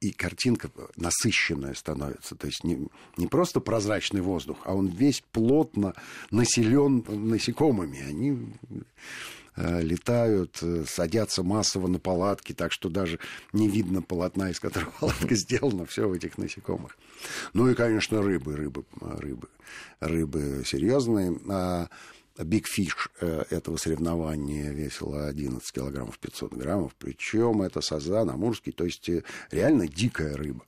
и 0.00 0.10
картинка 0.10 0.70
насыщенная 0.96 1.74
становится. 1.74 2.34
То 2.34 2.46
есть 2.46 2.64
не, 2.64 2.88
не 3.16 3.26
просто 3.26 3.60
прозрачный 3.60 4.20
воздух, 4.20 4.58
а 4.64 4.74
он 4.74 4.88
весь 4.88 5.22
плотно 5.32 5.94
населен 6.30 7.04
насекомыми. 7.08 8.00
Они 8.00 8.52
Э, 9.60 9.82
летают, 9.82 10.58
э, 10.62 10.84
садятся 10.86 11.42
массово 11.42 11.88
на 11.88 11.98
палатки, 11.98 12.52
так 12.52 12.70
что 12.70 12.88
даже 12.88 13.18
не 13.52 13.68
видно 13.68 14.02
полотна, 14.02 14.50
из 14.50 14.60
которого 14.60 14.92
палатка 15.00 15.34
сделана, 15.34 15.84
все 15.84 16.08
в 16.08 16.12
этих 16.12 16.38
насекомых. 16.38 16.96
Ну 17.54 17.68
и, 17.68 17.74
конечно, 17.74 18.22
рыбы, 18.22 18.54
рыбы, 18.54 18.84
рыбы, 19.00 19.48
рыбы 19.98 20.62
серьезные. 20.64 21.36
А 21.48 21.88
Fish 22.38 23.10
э, 23.20 23.44
этого 23.50 23.76
соревнования 23.76 24.70
весила 24.70 25.26
11 25.26 25.72
килограммов 25.72 26.18
500 26.18 26.54
граммов, 26.54 26.94
причем 26.98 27.62
это 27.62 27.80
сазан 27.80 28.30
амурский, 28.30 28.72
то 28.72 28.84
есть 28.84 29.10
реально 29.50 29.88
дикая 29.88 30.36
рыба 30.36 30.64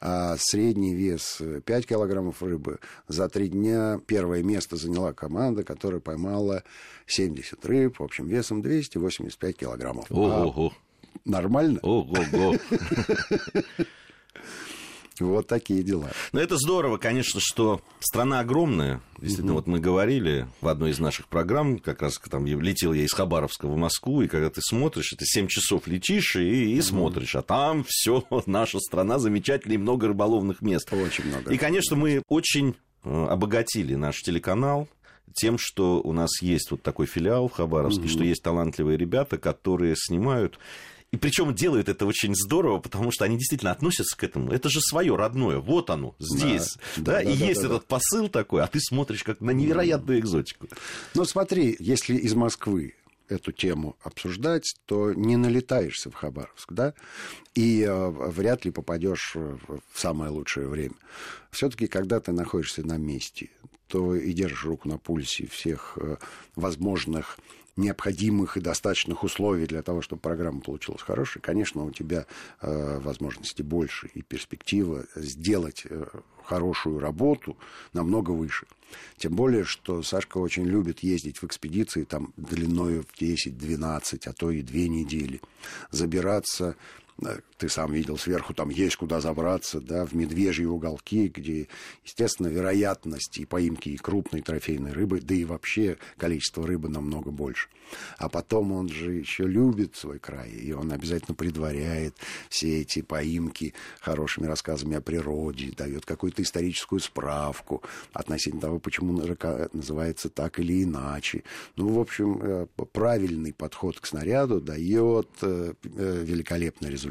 а 0.00 0.36
средний 0.38 0.94
вес 0.94 1.40
5 1.64 1.86
килограммов 1.86 2.42
рыбы. 2.42 2.78
За 3.08 3.28
три 3.28 3.48
дня 3.48 4.00
первое 4.06 4.42
место 4.42 4.76
заняла 4.76 5.12
команда, 5.12 5.64
которая 5.64 6.00
поймала 6.00 6.62
70 7.06 7.64
рыб, 7.66 7.98
в 7.98 8.02
общем, 8.02 8.26
весом 8.26 8.62
285 8.62 9.56
килограммов. 9.56 10.06
Ого-го. 10.10 10.68
А 10.68 11.28
нормально? 11.28 11.80
Ого-го. 11.82 12.54
Вот 15.24 15.46
такие 15.46 15.82
дела. 15.82 16.10
Но 16.32 16.40
это 16.40 16.56
здорово, 16.56 16.98
конечно, 16.98 17.40
что 17.42 17.80
страна 18.00 18.40
огромная. 18.40 19.00
Действительно, 19.18 19.52
угу. 19.52 19.60
вот 19.60 19.66
мы 19.66 19.80
говорили 19.80 20.46
в 20.60 20.68
одной 20.68 20.90
из 20.90 20.98
наших 20.98 21.28
программ, 21.28 21.78
как 21.78 22.02
раз 22.02 22.18
там 22.30 22.46
летел 22.46 22.92
я 22.92 23.04
из 23.04 23.12
Хабаровска 23.12 23.66
в 23.66 23.76
Москву, 23.76 24.22
и 24.22 24.28
когда 24.28 24.50
ты 24.50 24.60
смотришь, 24.62 25.14
ты 25.18 25.24
7 25.24 25.46
часов 25.46 25.86
летишь 25.86 26.36
и, 26.36 26.74
и 26.74 26.76
угу. 26.76 26.82
смотришь, 26.82 27.36
а 27.36 27.42
там 27.42 27.84
все 27.88 28.24
наша 28.46 28.78
страна 28.80 29.18
замечательная 29.18 29.76
и 29.76 29.78
много 29.78 30.08
рыболовных 30.08 30.60
мест. 30.60 30.92
Очень 30.92 31.28
много. 31.28 31.52
И, 31.52 31.56
конечно, 31.56 31.96
мы 31.96 32.22
очень 32.28 32.74
э, 33.04 33.26
обогатили 33.26 33.94
наш 33.94 34.22
телеканал 34.22 34.88
тем, 35.34 35.58
что 35.58 36.00
у 36.00 36.12
нас 36.12 36.40
есть 36.40 36.70
вот 36.70 36.82
такой 36.82 37.06
филиал 37.06 37.48
в 37.48 37.52
Хабаровске, 37.52 38.02
угу. 38.02 38.08
что 38.08 38.24
есть 38.24 38.42
талантливые 38.42 38.96
ребята, 38.96 39.38
которые 39.38 39.94
снимают 39.96 40.58
и 41.16 41.18
причем 41.18 41.54
делают 41.54 41.88
это 41.88 42.04
очень 42.04 42.34
здорово, 42.34 42.78
потому 42.78 43.10
что 43.10 43.24
они 43.24 43.38
действительно 43.38 43.70
относятся 43.70 44.14
к 44.18 44.22
этому. 44.22 44.52
Это 44.52 44.68
же 44.68 44.82
свое 44.82 45.16
родное. 45.16 45.60
Вот 45.60 45.88
оно, 45.88 46.14
здесь. 46.18 46.76
Да, 46.98 47.02
да, 47.02 47.12
да, 47.12 47.22
и 47.22 47.38
да, 47.38 47.46
есть 47.46 47.62
да, 47.62 47.68
этот 47.68 47.82
да. 47.82 47.86
посыл 47.88 48.28
такой, 48.28 48.62
а 48.62 48.66
ты 48.66 48.80
смотришь 48.80 49.24
как 49.24 49.40
на 49.40 49.52
невероятную 49.52 50.20
экзотику. 50.20 50.68
Ну, 51.14 51.24
смотри, 51.24 51.74
если 51.80 52.16
из 52.16 52.34
Москвы 52.34 52.96
эту 53.30 53.50
тему 53.50 53.96
обсуждать, 54.02 54.74
то 54.84 55.14
не 55.14 55.38
налетаешься 55.38 56.10
в 56.10 56.14
Хабаровск, 56.14 56.70
да, 56.70 56.92
и 57.54 57.80
э, 57.82 58.08
вряд 58.10 58.66
ли 58.66 58.70
попадешь 58.70 59.36
в 59.36 59.80
самое 59.94 60.30
лучшее 60.30 60.68
время. 60.68 60.96
Все-таки, 61.50 61.86
когда 61.86 62.20
ты 62.20 62.32
находишься 62.32 62.86
на 62.86 62.98
месте, 62.98 63.48
то 63.88 64.14
и 64.14 64.34
держишь 64.34 64.64
руку 64.64 64.86
на 64.86 64.98
пульсе 64.98 65.46
всех 65.46 65.96
э, 65.96 66.18
возможных 66.56 67.38
необходимых 67.76 68.56
и 68.56 68.60
достаточных 68.60 69.22
условий 69.22 69.66
для 69.66 69.82
того, 69.82 70.02
чтобы 70.02 70.20
программа 70.20 70.60
получилась 70.60 71.02
хорошей, 71.02 71.40
конечно, 71.40 71.84
у 71.84 71.90
тебя 71.90 72.26
э, 72.60 72.98
возможности 72.98 73.62
больше 73.62 74.08
и 74.14 74.22
перспектива 74.22 75.04
сделать 75.14 75.86
э, 75.88 76.06
хорошую 76.44 76.98
работу 77.00 77.56
намного 77.92 78.30
выше. 78.30 78.66
Тем 79.16 79.34
более, 79.34 79.64
что 79.64 80.02
Сашка 80.02 80.38
очень 80.38 80.64
любит 80.64 81.00
ездить 81.00 81.38
в 81.38 81.44
экспедиции 81.44 82.04
там 82.04 82.32
длиной 82.36 83.00
в 83.02 83.20
10-12, 83.20 84.20
а 84.26 84.32
то 84.32 84.50
и 84.50 84.62
две 84.62 84.88
недели, 84.88 85.40
забираться 85.90 86.76
ты 87.56 87.68
сам 87.68 87.92
видел 87.92 88.18
сверху, 88.18 88.52
там 88.52 88.68
есть 88.68 88.96
куда 88.96 89.20
забраться, 89.20 89.80
да, 89.80 90.04
в 90.04 90.12
медвежьи 90.12 90.66
уголки, 90.66 91.28
где, 91.28 91.68
естественно, 92.04 92.48
вероятность 92.48 93.38
и 93.38 93.46
поимки 93.46 93.88
и 93.88 93.96
крупной 93.96 94.42
трофейной 94.42 94.92
рыбы, 94.92 95.20
да 95.20 95.34
и 95.34 95.44
вообще 95.44 95.96
количество 96.18 96.66
рыбы 96.66 96.88
намного 96.88 97.30
больше. 97.30 97.68
А 98.18 98.28
потом 98.28 98.72
он 98.72 98.88
же 98.88 99.12
еще 99.12 99.44
любит 99.44 99.96
свой 99.96 100.18
край, 100.18 100.50
и 100.50 100.72
он 100.72 100.92
обязательно 100.92 101.34
предваряет 101.34 102.16
все 102.48 102.80
эти 102.80 103.00
поимки 103.00 103.74
хорошими 104.00 104.46
рассказами 104.46 104.96
о 104.96 105.00
природе, 105.00 105.72
дает 105.76 106.04
какую-то 106.04 106.42
историческую 106.42 107.00
справку 107.00 107.82
относительно 108.12 108.60
того, 108.60 108.78
почему 108.78 109.24
река 109.24 109.68
называется 109.72 110.28
так 110.28 110.58
или 110.58 110.82
иначе. 110.82 111.44
Ну, 111.76 111.88
в 111.88 112.00
общем, 112.00 112.40
э, 112.42 112.66
правильный 112.92 113.52
подход 113.52 114.00
к 114.00 114.06
снаряду 114.06 114.60
дает 114.60 115.28
э, 115.42 115.72
э, 115.82 116.24
великолепный 116.24 116.90
результат. 116.90 117.05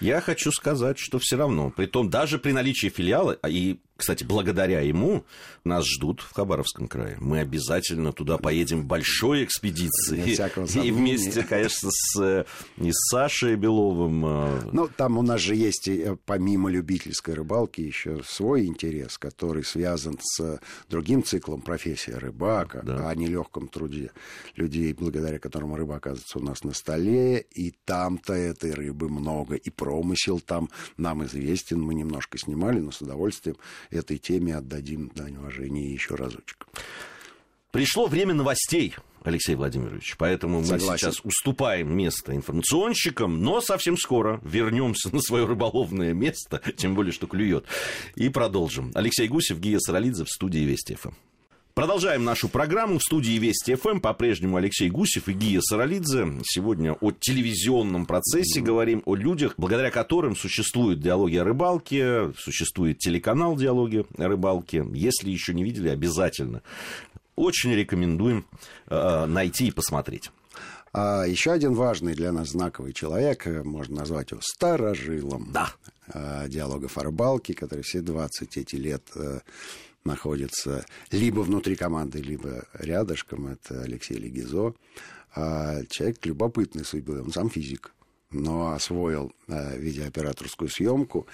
Я 0.00 0.20
хочу 0.20 0.50
сказать, 0.52 0.98
что 0.98 1.18
все 1.18 1.36
равно, 1.36 1.70
при 1.70 1.86
том, 1.86 2.10
даже 2.10 2.38
при 2.38 2.52
наличии 2.52 2.88
филиала, 2.88 3.38
а 3.42 3.48
и, 3.48 3.78
кстати, 4.00 4.24
благодаря 4.24 4.80
ему 4.80 5.24
нас 5.62 5.84
ждут 5.86 6.22
в 6.22 6.32
Хабаровском 6.32 6.88
крае. 6.88 7.18
Мы 7.20 7.40
обязательно 7.40 8.12
туда 8.12 8.38
поедем 8.38 8.80
в 8.80 8.86
большой 8.86 9.44
экспедиции. 9.44 10.38
И 10.82 10.90
вместе, 10.90 11.42
конечно, 11.42 11.90
с, 11.92 12.46
и 12.78 12.90
с 12.90 13.10
Сашей 13.10 13.56
Беловым. 13.56 14.24
Э, 14.24 14.60
ну, 14.72 14.88
там 14.88 15.18
у 15.18 15.22
нас 15.22 15.42
же 15.42 15.54
есть, 15.54 15.86
э, 15.88 16.16
помимо 16.24 16.70
любительской 16.70 17.34
рыбалки, 17.34 17.82
еще 17.82 18.22
свой 18.26 18.64
интерес, 18.64 19.18
который 19.18 19.64
связан 19.64 20.18
с 20.18 20.58
другим 20.88 21.22
циклом 21.22 21.60
профессии 21.60 22.12
рыбака, 22.12 22.80
да. 22.82 23.06
о 23.06 23.14
нелегком 23.14 23.68
труде 23.68 24.12
людей, 24.56 24.94
благодаря 24.94 25.38
которому 25.38 25.76
рыба 25.76 25.96
оказывается 25.96 26.38
у 26.38 26.42
нас 26.42 26.64
на 26.64 26.72
столе. 26.72 27.44
И 27.54 27.74
там-то 27.84 28.32
этой 28.32 28.72
рыбы 28.72 29.10
много 29.10 29.56
и 29.56 29.68
промысел 29.68 30.40
там 30.40 30.70
нам 30.96 31.22
известен. 31.24 31.82
Мы 31.82 31.94
немножко 31.94 32.38
снимали, 32.38 32.80
но 32.80 32.90
с 32.90 33.02
удовольствием 33.02 33.56
этой 33.90 34.18
теме 34.18 34.56
отдадим 34.56 35.10
дань 35.14 35.36
уважения 35.36 35.92
еще 35.92 36.14
разочек. 36.14 36.66
Пришло 37.70 38.06
время 38.06 38.34
новостей. 38.34 38.94
Алексей 39.22 39.54
Владимирович. 39.54 40.16
Поэтому 40.18 40.62
Согласен. 40.64 40.86
мы 40.86 40.98
сейчас 40.98 41.20
уступаем 41.22 41.94
место 41.94 42.34
информационщикам, 42.34 43.42
но 43.42 43.60
совсем 43.60 43.96
скоро 43.98 44.40
вернемся 44.42 45.14
на 45.14 45.20
свое 45.20 45.44
рыболовное 45.44 46.14
место, 46.14 46.62
тем 46.76 46.94
более, 46.94 47.12
что 47.12 47.26
клюет, 47.26 47.66
и 48.16 48.28
продолжим. 48.30 48.90
Алексей 48.94 49.28
Гусев, 49.28 49.58
Гия 49.58 49.78
Саралидзе 49.78 50.24
в 50.24 50.30
студии 50.30 50.60
Вести 50.60 50.94
ФМ. 50.94 51.10
Продолжаем 51.80 52.24
нашу 52.24 52.50
программу. 52.50 52.98
В 52.98 53.02
студии 53.02 53.38
Вести 53.38 53.74
ФМ 53.74 54.00
по-прежнему 54.00 54.58
Алексей 54.58 54.90
Гусев 54.90 55.30
и 55.30 55.32
Гия 55.32 55.62
Саралидзе. 55.62 56.28
Сегодня 56.44 56.92
о 56.92 57.10
телевизионном 57.10 58.04
процессе 58.04 58.60
говорим, 58.60 59.02
о 59.06 59.14
людях, 59.14 59.54
благодаря 59.56 59.90
которым 59.90 60.36
существует 60.36 61.00
диалоги 61.00 61.36
о 61.36 61.44
рыбалке, 61.44 62.34
существует 62.36 62.98
телеканал 62.98 63.56
диалоги 63.56 64.04
о 64.18 64.28
рыбалке. 64.28 64.84
Если 64.92 65.30
еще 65.30 65.54
не 65.54 65.64
видели, 65.64 65.88
обязательно. 65.88 66.60
Очень 67.34 67.72
рекомендуем 67.72 68.44
э, 68.90 69.24
найти 69.24 69.68
и 69.68 69.70
посмотреть. 69.70 70.30
А 70.92 71.24
еще 71.24 71.50
один 71.50 71.72
важный 71.72 72.14
для 72.14 72.30
нас 72.30 72.50
знаковый 72.50 72.92
человек, 72.92 73.46
э, 73.46 73.62
можно 73.62 74.00
назвать 74.00 74.32
его 74.32 74.42
старожилом 74.42 75.48
да. 75.50 75.70
э, 76.12 76.46
диалогов 76.48 76.98
о 76.98 77.04
рыбалке, 77.04 77.54
который 77.54 77.84
все 77.84 78.02
20 78.02 78.58
эти 78.58 78.76
лет 78.76 79.04
э, 79.14 79.40
находится 80.04 80.84
либо 81.10 81.40
внутри 81.40 81.76
команды, 81.76 82.20
либо 82.20 82.66
рядышком. 82.74 83.48
Это 83.48 83.82
Алексей 83.82 84.16
Легизо. 84.16 84.74
А 85.34 85.84
человек 85.88 86.24
любопытный 86.26 86.84
судьбы, 86.84 87.22
он 87.22 87.32
сам 87.32 87.50
физик 87.50 87.92
но 88.30 88.72
освоил 88.72 89.32
э, 89.48 89.78
видеооператорскую 89.78 90.68
съемку, 90.68 91.26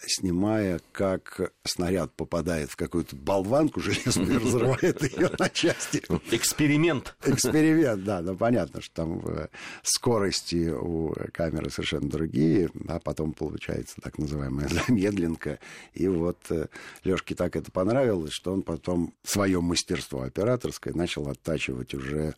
снимая, 0.00 0.80
как 0.92 1.52
снаряд 1.64 2.12
попадает 2.14 2.70
в 2.70 2.76
какую-то 2.76 3.16
болванку 3.16 3.80
железную 3.80 4.34
и 4.34 4.44
разрывает 4.44 5.02
ее 5.02 5.30
на 5.38 5.48
части. 5.48 6.02
Эксперимент. 6.30 7.16
Эксперимент, 7.24 8.04
да. 8.04 8.22
Ну, 8.22 8.36
понятно, 8.36 8.80
что 8.80 8.94
там 8.94 9.22
э, 9.26 9.48
скорости 9.82 10.68
у 10.70 11.12
камеры 11.32 11.70
совершенно 11.70 12.08
другие, 12.08 12.70
а 12.88 13.00
потом 13.00 13.32
получается 13.32 13.96
так 14.00 14.18
называемая 14.18 14.68
замедленка. 14.68 15.58
И 15.94 16.06
вот 16.06 16.38
э, 16.50 16.66
Лешке 17.02 17.34
так 17.34 17.56
это 17.56 17.72
понравилось, 17.72 18.32
что 18.32 18.52
он 18.52 18.62
потом 18.62 19.14
свое 19.24 19.60
мастерство 19.60 20.22
операторское 20.22 20.94
начал 20.94 21.28
оттачивать 21.28 21.94
уже 21.94 22.34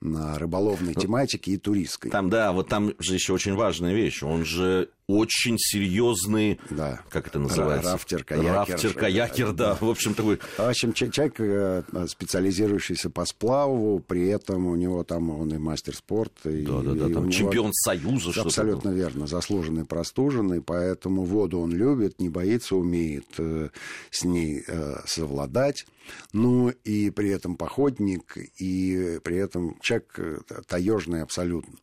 на 0.00 0.38
рыболовной 0.38 0.94
ну, 0.94 1.00
тематике 1.00 1.52
и 1.52 1.56
туристской. 1.58 2.10
Там, 2.10 2.30
да, 2.30 2.52
вот 2.52 2.68
там 2.68 2.94
же 2.98 3.14
еще 3.14 3.32
очень 3.32 3.54
важная 3.54 3.92
вещь. 3.92 4.22
Он 4.22 4.44
же 4.44 4.90
очень 5.10 5.56
серьезный, 5.58 6.58
да. 6.70 7.00
как 7.08 7.28
это 7.28 7.38
называется? 7.38 7.92
Рафтер, 7.92 8.24
каякер. 8.24 8.52
Рафтер, 8.52 8.94
каякер, 8.94 9.52
да. 9.52 9.76
В 9.80 9.88
общем, 9.88 10.14
такой... 10.14 10.38
В 10.56 10.60
общем, 10.60 10.92
человек, 10.92 11.40
э, 11.40 11.82
специализирующийся 12.08 13.10
по 13.10 13.24
сплаву, 13.24 14.00
при 14.00 14.28
этом 14.28 14.66
у 14.66 14.76
него 14.76 15.04
там 15.04 15.30
он 15.30 15.52
и 15.54 15.58
мастер 15.58 15.94
спорта. 15.94 16.32
Да, 16.44 16.50
и, 16.50 16.64
да, 16.64 16.80
да, 16.80 17.14
там 17.14 17.30
чемпион 17.30 17.72
Союза. 17.72 18.40
Абсолютно 18.40 18.90
верно, 18.90 19.26
заслуженный, 19.26 19.84
простуженный, 19.84 20.62
поэтому 20.62 21.24
воду 21.24 21.60
он 21.60 21.72
любит, 21.72 22.20
не 22.20 22.28
боится, 22.28 22.76
умеет 22.76 23.26
э, 23.38 23.70
с 24.10 24.24
ней 24.24 24.62
э, 24.66 24.96
совладать. 25.06 25.86
Ну, 26.32 26.70
и 26.70 27.10
при 27.10 27.30
этом 27.30 27.56
походник, 27.56 28.36
и 28.58 29.20
при 29.22 29.36
этом 29.36 29.78
человек 29.80 30.18
таежный 30.66 31.22
абсолютно. 31.22 31.74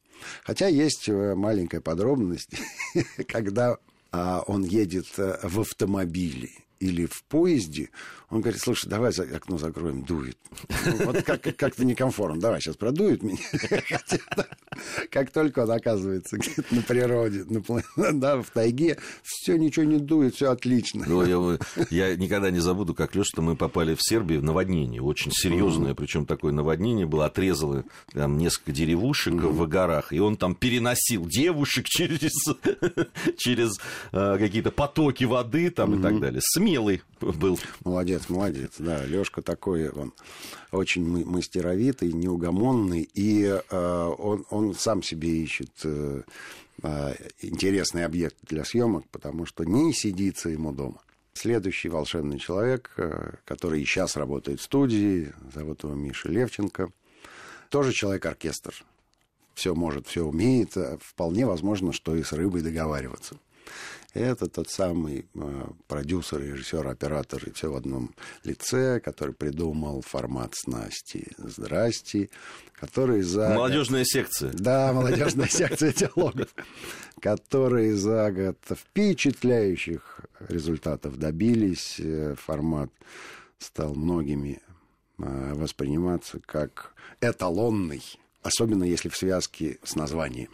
Хотя 0.44 0.68
есть 0.68 1.10
э, 1.10 1.36
маленькая 1.36 1.82
подробность, 1.82 2.50
когда 3.28 3.78
а, 4.12 4.44
он 4.48 4.64
едет 4.64 5.08
э, 5.18 5.40
в 5.44 5.60
автомобиле 5.60 6.52
или 6.80 7.06
в 7.06 7.24
поезде, 7.26 7.90
он 8.30 8.42
говорит, 8.42 8.60
слушай, 8.62 8.90
давай 8.90 9.12
окно 9.12 9.58
закроем, 9.58 10.04
дует. 10.04 10.38
Ну, 10.86 11.06
вот 11.06 11.24
как- 11.24 11.56
как-то 11.56 11.86
некомфортно, 11.86 12.42
давай 12.42 12.60
сейчас 12.60 12.76
продует 12.76 13.24
меня. 13.24 13.38
как 15.12 15.32
только 15.32 15.60
он 15.60 15.72
оказывается 15.72 16.38
на 16.72 16.82
природе, 16.82 17.46
на, 17.46 18.14
да, 18.14 18.42
в 18.42 18.50
тайге, 18.50 18.98
все, 19.24 19.58
ничего 19.58 19.86
не 19.86 19.98
дует, 19.98 20.36
все 20.36 20.52
отлично. 20.52 21.06
Ну, 21.08 21.24
я, 21.26 21.60
я 21.90 22.16
никогда 22.18 22.52
не 22.52 22.60
забуду, 22.60 22.94
как 22.94 23.16
Леша, 23.16 23.28
что 23.28 23.42
мы 23.42 23.56
попали 23.56 23.96
в 23.96 24.02
Сербию 24.02 24.42
в 24.42 24.44
наводнение, 24.44 25.02
очень 25.02 25.32
серьезное, 25.32 25.94
причем 25.94 26.26
такое 26.26 26.52
наводнение 26.52 27.06
было, 27.06 27.26
отрезало 27.26 27.86
там 28.12 28.38
несколько 28.38 28.72
деревушек 28.72 29.34
в 29.36 29.68
горах, 29.68 30.12
и 30.12 30.20
он 30.20 30.36
там 30.36 30.54
переносил 30.54 31.26
девушек 31.26 31.86
через, 31.90 32.34
через 33.38 33.78
э, 34.12 34.38
какие-то 34.38 34.72
потоки 34.72 35.24
воды 35.24 35.70
там 35.70 36.00
и 36.00 36.02
так 36.02 36.20
далее. 36.20 36.42
Смелый 36.68 37.02
был. 37.22 37.58
Молодец, 37.86 38.28
молодец, 38.28 38.74
да. 38.78 39.06
Лёшка 39.06 39.42
такой, 39.42 39.88
он 39.90 40.14
очень 40.72 41.26
мастеровитый, 41.26 42.12
неугомонный, 42.12 43.10
и 43.14 43.46
э, 43.46 44.14
он, 44.18 44.46
он 44.50 44.76
сам 44.76 45.02
себе 45.02 45.30
ищет 45.30 45.72
э, 45.86 46.24
э, 46.84 47.16
интересный 47.40 48.04
объект 48.04 48.36
для 48.44 48.66
съемок, 48.66 49.08
потому 49.12 49.46
что 49.46 49.64
не 49.64 49.94
сидится 49.94 50.50
ему 50.50 50.74
дома. 50.74 51.00
Следующий 51.34 51.88
волшебный 51.88 52.38
человек, 52.38 52.92
э, 52.98 53.36
который 53.46 53.80
сейчас 53.86 54.18
работает 54.18 54.60
в 54.60 54.64
студии, 54.64 55.32
зовут 55.54 55.84
его 55.84 55.94
Миша 55.94 56.28
Левченко, 56.28 56.92
тоже 57.70 57.94
человек-оркестр. 57.94 58.74
Все 59.54 59.74
может, 59.74 60.06
все 60.08 60.26
умеет. 60.26 60.76
Вполне 61.00 61.46
возможно, 61.46 61.94
что 61.94 62.14
и 62.14 62.24
с 62.24 62.34
рыбой 62.34 62.62
договариваться. 62.62 63.38
Это 64.18 64.48
тот 64.48 64.70
самый 64.70 65.28
э, 65.36 65.66
продюсер, 65.88 66.42
режиссер, 66.42 66.88
оператор 66.88 67.44
и 67.46 67.52
все 67.52 67.72
в 67.72 67.76
одном 67.76 68.16
лице, 68.44 69.00
который 69.00 69.36
придумал 69.36 70.02
формат 70.02 70.56
снасти 70.56 71.28
«Здрасте», 71.38 72.30
который 72.74 73.22
за... 73.22 73.50
Молодежная 73.50 74.06
секция. 74.06 74.52
Да, 74.54 74.92
молодежная 74.92 75.48
секция 75.48 75.94
диалогов, 75.94 76.48
который 77.22 77.92
за 77.92 78.32
год 78.32 78.58
впечатляющих 78.68 80.22
результатов 80.50 81.18
добились. 81.18 82.00
Э, 82.00 82.34
формат 82.36 82.90
стал 83.60 83.94
многими 83.94 84.62
э, 85.20 85.54
восприниматься 85.54 86.40
как 86.44 86.94
эталонный, 87.22 88.02
особенно 88.42 88.84
если 88.84 89.10
в 89.10 89.16
связке 89.16 89.78
с 89.84 89.96
названием. 89.96 90.50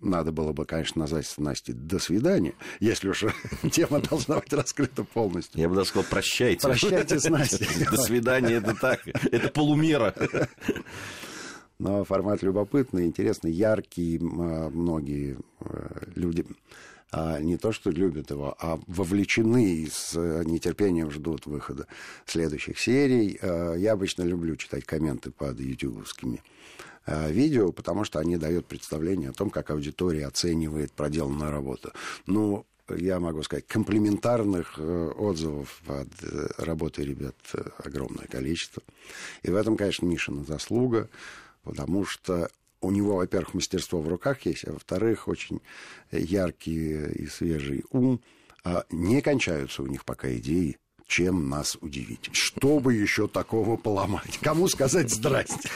Надо 0.00 0.30
было 0.30 0.52
бы, 0.52 0.64
конечно, 0.64 1.00
назвать 1.00 1.32
Насте 1.38 1.72
«до 1.72 1.98
свидания», 1.98 2.54
если 2.78 3.08
уж 3.08 3.24
тема 3.72 4.00
должна 4.00 4.38
быть 4.38 4.52
раскрыта 4.52 5.02
полностью. 5.02 5.60
Я 5.60 5.68
бы 5.68 5.74
даже 5.74 5.88
сказал 5.88 6.06
«прощайте». 6.08 6.66
Прощайте 6.66 7.18
с 7.20 7.28
Настей. 7.28 7.84
«До 7.84 7.96
свидания»— 7.96 8.54
это 8.56 8.74
так, 8.74 9.00
это 9.06 9.48
полумера. 9.48 10.14
Но 11.80 12.04
формат 12.04 12.42
любопытный, 12.42 13.06
интересный, 13.06 13.52
яркий. 13.52 14.18
А, 14.18 14.70
многие 14.70 15.38
э, 15.60 16.04
люди 16.14 16.46
а 17.10 17.40
не 17.40 17.56
то, 17.56 17.72
что 17.72 17.90
любят 17.90 18.30
его, 18.30 18.54
а 18.60 18.78
вовлечены 18.86 19.64
и 19.64 19.88
с 19.88 20.14
нетерпением 20.44 21.10
ждут 21.10 21.46
выхода 21.46 21.86
следующих 22.26 22.78
серий. 22.78 23.38
А, 23.40 23.74
я 23.74 23.92
обычно 23.92 24.22
люблю 24.22 24.54
читать 24.56 24.84
комменты 24.84 25.30
под 25.30 25.58
ютубовскими 25.58 26.40
Э, 26.40 26.87
видео, 27.30 27.72
потому 27.72 28.04
что 28.04 28.18
они 28.18 28.36
дают 28.36 28.66
представление 28.66 29.30
о 29.30 29.32
том, 29.32 29.50
как 29.50 29.70
аудитория 29.70 30.26
оценивает 30.26 30.92
проделанную 30.92 31.50
работу. 31.50 31.92
Ну, 32.26 32.66
я 32.96 33.20
могу 33.20 33.42
сказать, 33.42 33.66
комплементарных 33.66 34.74
э, 34.78 35.12
отзывов 35.16 35.82
под 35.86 36.08
э, 36.22 36.48
работой 36.58 37.04
ребят 37.04 37.36
огромное 37.78 38.26
количество. 38.26 38.82
И 39.42 39.50
в 39.50 39.56
этом, 39.56 39.76
конечно, 39.76 40.06
Мишина 40.06 40.44
заслуга, 40.44 41.08
потому 41.64 42.04
что 42.04 42.50
у 42.80 42.90
него, 42.90 43.16
во-первых, 43.16 43.54
мастерство 43.54 44.00
в 44.00 44.08
руках 44.08 44.46
есть, 44.46 44.66
а 44.66 44.72
во-вторых, 44.72 45.28
очень 45.28 45.60
яркий 46.12 47.06
и 47.12 47.26
свежий 47.26 47.84
ум. 47.90 48.20
А 48.64 48.84
не 48.90 49.20
кончаются 49.20 49.82
у 49.82 49.86
них 49.86 50.04
пока 50.04 50.32
идеи 50.36 50.78
чем 51.08 51.48
нас 51.48 51.76
удивить. 51.80 52.28
Что 52.32 52.78
бы 52.78 52.94
еще 52.94 53.26
такого 53.26 53.76
поломать? 53.76 54.38
Кому 54.42 54.68
сказать 54.68 55.10
здрасте? 55.10 55.70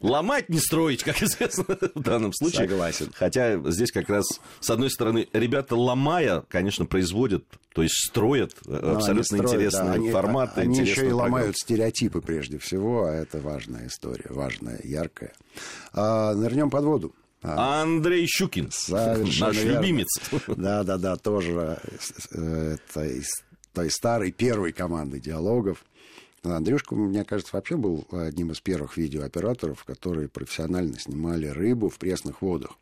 Ломать, 0.00 0.48
не 0.48 0.58
строить, 0.58 1.02
как 1.02 1.20
известно 1.22 1.64
в 1.94 2.00
данном 2.00 2.32
случае. 2.32 2.68
Согласен. 2.68 3.10
Хотя 3.12 3.58
здесь 3.70 3.90
как 3.90 4.08
раз, 4.08 4.24
с 4.60 4.70
одной 4.70 4.90
стороны, 4.90 5.28
ребята, 5.32 5.74
ломая, 5.74 6.44
конечно, 6.48 6.86
производят, 6.86 7.44
то 7.74 7.82
есть 7.82 7.94
строят 8.06 8.54
Но 8.64 8.78
ну, 8.78 8.96
абсолютно 8.96 9.24
строят, 9.24 9.44
интересные 9.46 9.84
да, 9.84 9.92
они, 9.94 10.10
форматы. 10.10 10.60
Они 10.60 10.78
еще 10.78 11.08
и 11.08 11.12
ломают 11.12 11.56
стереотипы 11.56 12.20
прежде 12.20 12.58
всего, 12.58 13.06
а 13.06 13.12
это 13.12 13.40
важная 13.40 13.88
история, 13.88 14.26
важная, 14.30 14.80
яркая. 14.84 15.32
А, 15.92 16.34
нырнем 16.34 16.70
под 16.70 16.84
воду. 16.84 17.14
А, 17.42 17.82
Андрей 17.82 18.26
Щукин, 18.28 18.70
наш 18.88 19.56
верно. 19.56 19.80
любимец. 19.80 20.08
Да, 20.46 20.84
да, 20.84 20.96
да, 20.96 21.16
тоже 21.16 21.80
э, 22.30 22.76
это 22.76 23.10
той 23.72 23.90
старой 23.90 24.32
первой 24.32 24.72
команды 24.72 25.20
диалогов. 25.20 25.84
Андрюшка, 26.42 26.94
мне 26.94 27.24
кажется, 27.24 27.54
вообще 27.54 27.76
был 27.76 28.06
одним 28.10 28.50
из 28.50 28.60
первых 28.60 28.96
видеооператоров, 28.96 29.84
которые 29.84 30.28
профессионально 30.28 30.98
снимали 30.98 31.46
рыбу 31.46 31.88
в 31.88 31.98
пресных 31.98 32.42
водах. 32.42 32.78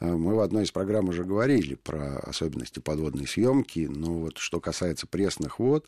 Э, 0.00 0.12
мы 0.12 0.34
в 0.34 0.40
одной 0.40 0.64
из 0.64 0.72
программ 0.72 1.08
уже 1.08 1.24
говорили 1.24 1.74
про 1.74 2.18
особенности 2.18 2.80
подводной 2.80 3.26
съемки, 3.26 3.88
но 3.88 4.14
вот 4.14 4.38
что 4.38 4.60
касается 4.60 5.06
пресных 5.06 5.58
вод, 5.58 5.86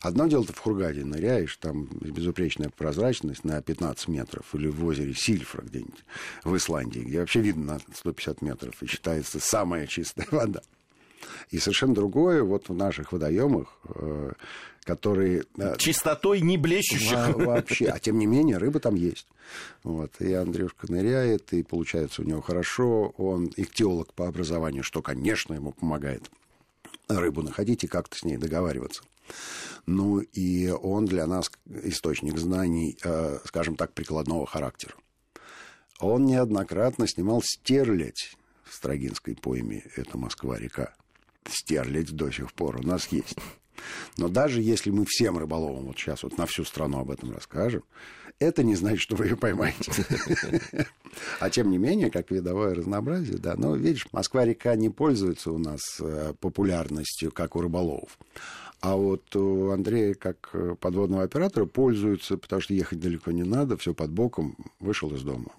одно 0.00 0.26
дело 0.26 0.46
ты 0.46 0.52
в 0.52 0.58
Хургаде 0.58 1.04
ныряешь, 1.04 1.56
там 1.58 1.86
безупречная 2.00 2.70
прозрачность 2.70 3.44
на 3.44 3.60
15 3.60 4.08
метров, 4.08 4.54
или 4.54 4.68
в 4.68 4.84
озере 4.84 5.14
Сильфра 5.14 5.62
где-нибудь 5.62 6.04
в 6.44 6.56
Исландии, 6.56 7.00
где 7.00 7.20
вообще 7.20 7.40
видно 7.40 7.74
на 7.74 7.78
150 7.94 8.42
метров 8.42 8.82
и 8.82 8.86
считается 8.86 9.38
самая 9.38 9.86
чистая 9.86 10.26
вода. 10.30 10.62
И 11.50 11.58
совершенно 11.58 11.94
другое 11.94 12.42
вот 12.42 12.68
в 12.68 12.74
наших 12.74 13.12
водоемах, 13.12 13.78
э, 13.84 14.32
которые... 14.84 15.44
Э, 15.56 15.76
Чистотой 15.78 16.40
не 16.40 16.58
блещущих. 16.58 17.34
Вообще. 17.36 17.86
А 17.86 17.98
тем 17.98 18.18
не 18.18 18.26
менее, 18.26 18.58
рыба 18.58 18.80
там 18.80 18.94
есть. 18.94 19.26
Вот. 19.82 20.12
И 20.20 20.32
Андрюшка 20.32 20.90
ныряет, 20.90 21.52
и 21.52 21.62
получается 21.62 22.22
у 22.22 22.24
него 22.24 22.40
хорошо. 22.40 23.14
Он 23.16 23.50
ихтиолог 23.56 24.12
по 24.14 24.26
образованию, 24.26 24.82
что, 24.82 25.02
конечно, 25.02 25.54
ему 25.54 25.72
помогает 25.72 26.30
рыбу 27.08 27.42
находить 27.42 27.84
и 27.84 27.88
как-то 27.88 28.16
с 28.16 28.24
ней 28.24 28.36
договариваться. 28.36 29.02
Ну, 29.86 30.20
и 30.20 30.68
он 30.68 31.06
для 31.06 31.26
нас 31.26 31.50
источник 31.66 32.38
знаний, 32.38 32.96
э, 33.02 33.38
скажем 33.44 33.76
так, 33.76 33.92
прикладного 33.92 34.46
характера. 34.46 34.94
Он 36.00 36.24
неоднократно 36.24 37.06
снимал 37.06 37.42
стерлядь 37.42 38.36
в 38.64 38.74
Строгинской 38.74 39.36
пойме, 39.36 39.84
это 39.96 40.18
Москва-река 40.18 40.94
стерлядь 41.48 42.12
до 42.12 42.30
сих 42.30 42.52
пор 42.52 42.76
у 42.76 42.82
нас 42.82 43.08
есть. 43.08 43.38
Но 44.16 44.28
даже 44.28 44.62
если 44.62 44.90
мы 44.90 45.04
всем 45.06 45.38
рыболовам 45.38 45.86
вот 45.86 45.98
сейчас 45.98 46.22
вот 46.22 46.38
на 46.38 46.46
всю 46.46 46.64
страну 46.64 47.00
об 47.00 47.10
этом 47.10 47.32
расскажем, 47.32 47.82
это 48.38 48.62
не 48.62 48.74
значит, 48.74 49.00
что 49.00 49.16
вы 49.16 49.26
ее 49.26 49.36
поймаете. 49.36 49.92
А 51.40 51.50
тем 51.50 51.70
не 51.70 51.78
менее, 51.78 52.10
как 52.10 52.30
видовое 52.30 52.74
разнообразие, 52.74 53.38
да. 53.38 53.54
Но, 53.56 53.76
видишь, 53.76 54.06
Москва-река 54.12 54.74
не 54.76 54.88
пользуется 54.88 55.52
у 55.52 55.58
нас 55.58 55.80
э, 56.00 56.32
популярностью, 56.40 57.30
как 57.30 57.54
у 57.54 57.60
рыболовов. 57.60 58.18
А 58.80 58.96
вот 58.96 59.36
у 59.36 59.70
Андрея, 59.70 60.14
как 60.14 60.50
э, 60.54 60.74
подводного 60.80 61.22
оператора, 61.22 61.66
пользуются, 61.66 62.36
потому 62.36 62.62
что 62.62 62.74
ехать 62.74 62.98
далеко 62.98 63.30
не 63.30 63.44
надо, 63.44 63.76
все 63.76 63.94
под 63.94 64.10
боком, 64.10 64.56
вышел 64.80 65.14
из 65.14 65.22
дома, 65.22 65.52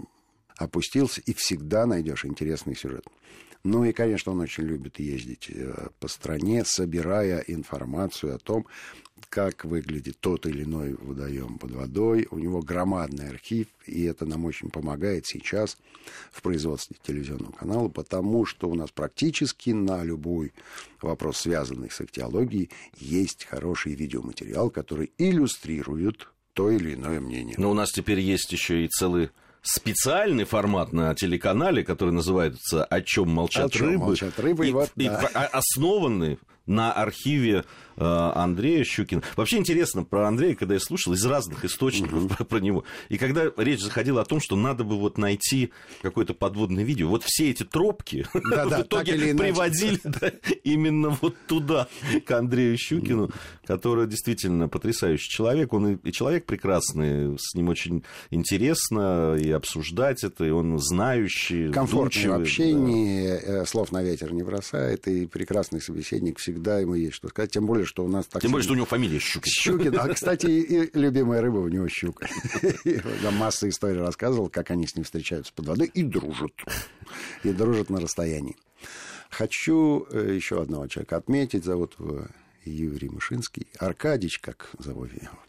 опустился, 0.58 1.22
и 1.22 1.34
всегда 1.34 1.86
найдешь 1.86 2.26
интересный 2.26 2.76
сюжет. 2.76 3.06
Ну 3.63 3.86
и, 3.86 3.93
конечно, 3.93 4.34
он 4.34 4.41
очень 4.41 4.65
любит 4.65 4.99
ездить 4.99 5.49
э, 5.49 5.88
по 5.99 6.10
стране, 6.10 6.63
собирая 6.65 7.39
информацию 7.47 8.36
о 8.36 8.38
том, 8.38 8.65
как 9.30 9.63
выглядит 9.63 10.19
тот 10.19 10.45
или 10.45 10.63
иной 10.63 10.95
водоем 10.95 11.58
под 11.58 11.71
водой. 11.71 12.28
У 12.30 12.38
него 12.38 12.62
громадный 12.62 13.30
архив, 13.30 13.67
и 13.86 14.04
это 14.04 14.26
нам 14.26 14.43
очень 14.45 14.69
помогает 14.69 15.26
сейчас 15.26 15.78
в 16.32 16.41
производстве 16.41 16.97
телевизионного 17.02 17.54
канала, 17.54 17.88
потому 17.88 18.45
что 18.45 18.69
у 18.69 18.76
нас 18.76 18.91
практически 18.91 19.69
на 19.69 20.04
любой 20.04 20.54
вопрос, 21.02 21.38
связанный 21.38 21.89
с 21.89 22.02
ихтиологией, 22.02 22.69
есть 22.99 23.45
хороший 23.45 23.95
видеоматериал, 23.95 24.69
который 24.69 25.12
иллюстрирует 25.17 26.28
то 26.54 26.69
или 26.69 26.93
иное 26.93 27.19
мнение. 27.19 27.56
Но 27.58 27.71
у 27.71 27.73
нас 27.73 27.91
теперь 27.91 28.19
есть 28.19 28.52
еще 28.52 28.86
и 28.86 28.88
целый 28.88 29.30
специальный 29.63 30.43
формат 30.43 30.93
на 30.93 31.15
телеканале, 31.15 31.84
который 31.84 32.12
называется 32.12 32.84
«О 32.86 33.02
чем 33.02 33.30
молчат 33.30 33.65
О 33.65 33.69
чем 33.69 33.88
рыбы», 33.88 34.06
молчат 34.06 34.39
рыбы, 34.39 34.65
и, 34.65 34.69
и, 34.69 34.73
вот, 34.73 34.91
и 34.95 35.06
да. 35.08 35.49
основанный 35.52 36.38
на 36.65 36.93
архиве 36.93 37.65
э, 37.97 38.04
Андрея 38.04 38.84
Щукина. 38.84 39.21
Вообще 39.36 39.58
интересно 39.58 40.04
про 40.04 40.28
Андрея, 40.28 40.56
когда 40.56 40.76
я 40.76 40.80
слушал 40.80 41.13
из 41.13 41.26
разных 41.26 41.65
источников 41.65 42.23
Мгм. 42.23 42.45
про, 42.45 42.60
него. 42.60 42.84
И 43.10 43.17
когда 43.17 43.52
речь 43.58 43.82
заходила 43.82 44.21
о 44.21 44.26
том, 44.26 44.39
что 44.39 44.56
надо 44.56 44.84
бы 44.84 44.97
вот 44.97 45.17
найти 45.17 45.71
какое-то 46.02 46.34
подводное 46.34 46.84
видео, 46.84 47.10
вот 47.10 47.23
все 47.23 47.49
эти 47.49 47.63
тропки 47.63 48.26
Да-да, 48.49 48.80
в 48.80 48.84
так 48.86 49.08
или 49.08 49.32
итоге 49.32 49.36
приводили 49.36 49.99
да, 50.04 50.32
именно 50.63 51.17
вот 51.21 51.36
туда, 51.47 51.88
к 52.26 52.32
Андрею 52.32 52.78
Щукину, 52.78 53.30
который 53.65 54.08
действительно 54.08 54.69
потрясающий 54.69 55.30
человек. 55.30 55.73
Он 55.73 55.95
и, 55.95 56.12
человек 56.12 56.45
прекрасный, 56.45 57.38
с 57.38 57.54
ним 57.56 57.69
очень 57.69 58.04
интересно 58.32 59.36
и 59.36 59.52
обсуждать 59.52 60.23
это, 60.23 60.45
и 60.45 60.49
он 60.49 60.80
знающий, 60.80 61.71
комфортный 61.71 62.23
в 62.23 62.26
вдумчивый, 62.26 62.38
да. 62.38 62.41
общении, 62.41 63.28
э, 63.28 63.65
слов 63.65 63.91
на 63.91 64.02
ветер 64.02 64.34
не 64.34 64.43
бросает, 64.43 65.08
и 65.08 65.26
прекрасный 65.26 65.82
собеседник, 65.82 66.39
всегда 66.39 66.52
ему 66.53 66.95
есть 66.95 67.15
что 67.15 67.27
сказать, 67.27 67.51
тем 67.51 67.65
более, 67.65 67.85
что 67.85 68.03
у 68.03 68.07
нас 68.07 68.25
так 68.25 68.41
Тем 68.41 68.51
более, 68.51 68.63
что 68.63 68.73
у 68.73 68.75
него 68.75 68.85
фамилия 68.85 69.19
Щукин. 69.19 69.51
Щукин. 69.51 69.99
А, 69.99 70.07
кстати, 70.13 70.45
и 70.47 70.89
любимая 70.97 71.41
рыба 71.41 71.57
у 71.57 71.67
него 71.67 71.87
щука. 71.87 72.27
Он 73.27 73.35
масса 73.35 73.69
историй 73.69 73.99
рассказывал, 73.99 74.49
как 74.49 74.71
они 74.71 74.87
с 74.87 74.95
ним 74.95 75.03
встречаются 75.03 75.53
под 75.53 75.67
водой 75.67 75.91
и 75.93 76.03
дружат. 76.03 76.53
И 77.43 77.51
дружат 77.51 77.89
на 77.89 77.99
расстоянии. 77.99 78.55
Хочу 79.29 80.05
э, 80.11 80.33
еще 80.35 80.61
одного 80.61 80.87
человека 80.87 81.17
отметить. 81.17 81.65
Зовут 81.65 81.95
его 81.99 82.27
Юрий 82.65 83.09
Мышинский. 83.09 83.67
Аркадич, 83.79 84.39
как 84.39 84.69
зовут 84.77 85.11
его 85.11 85.39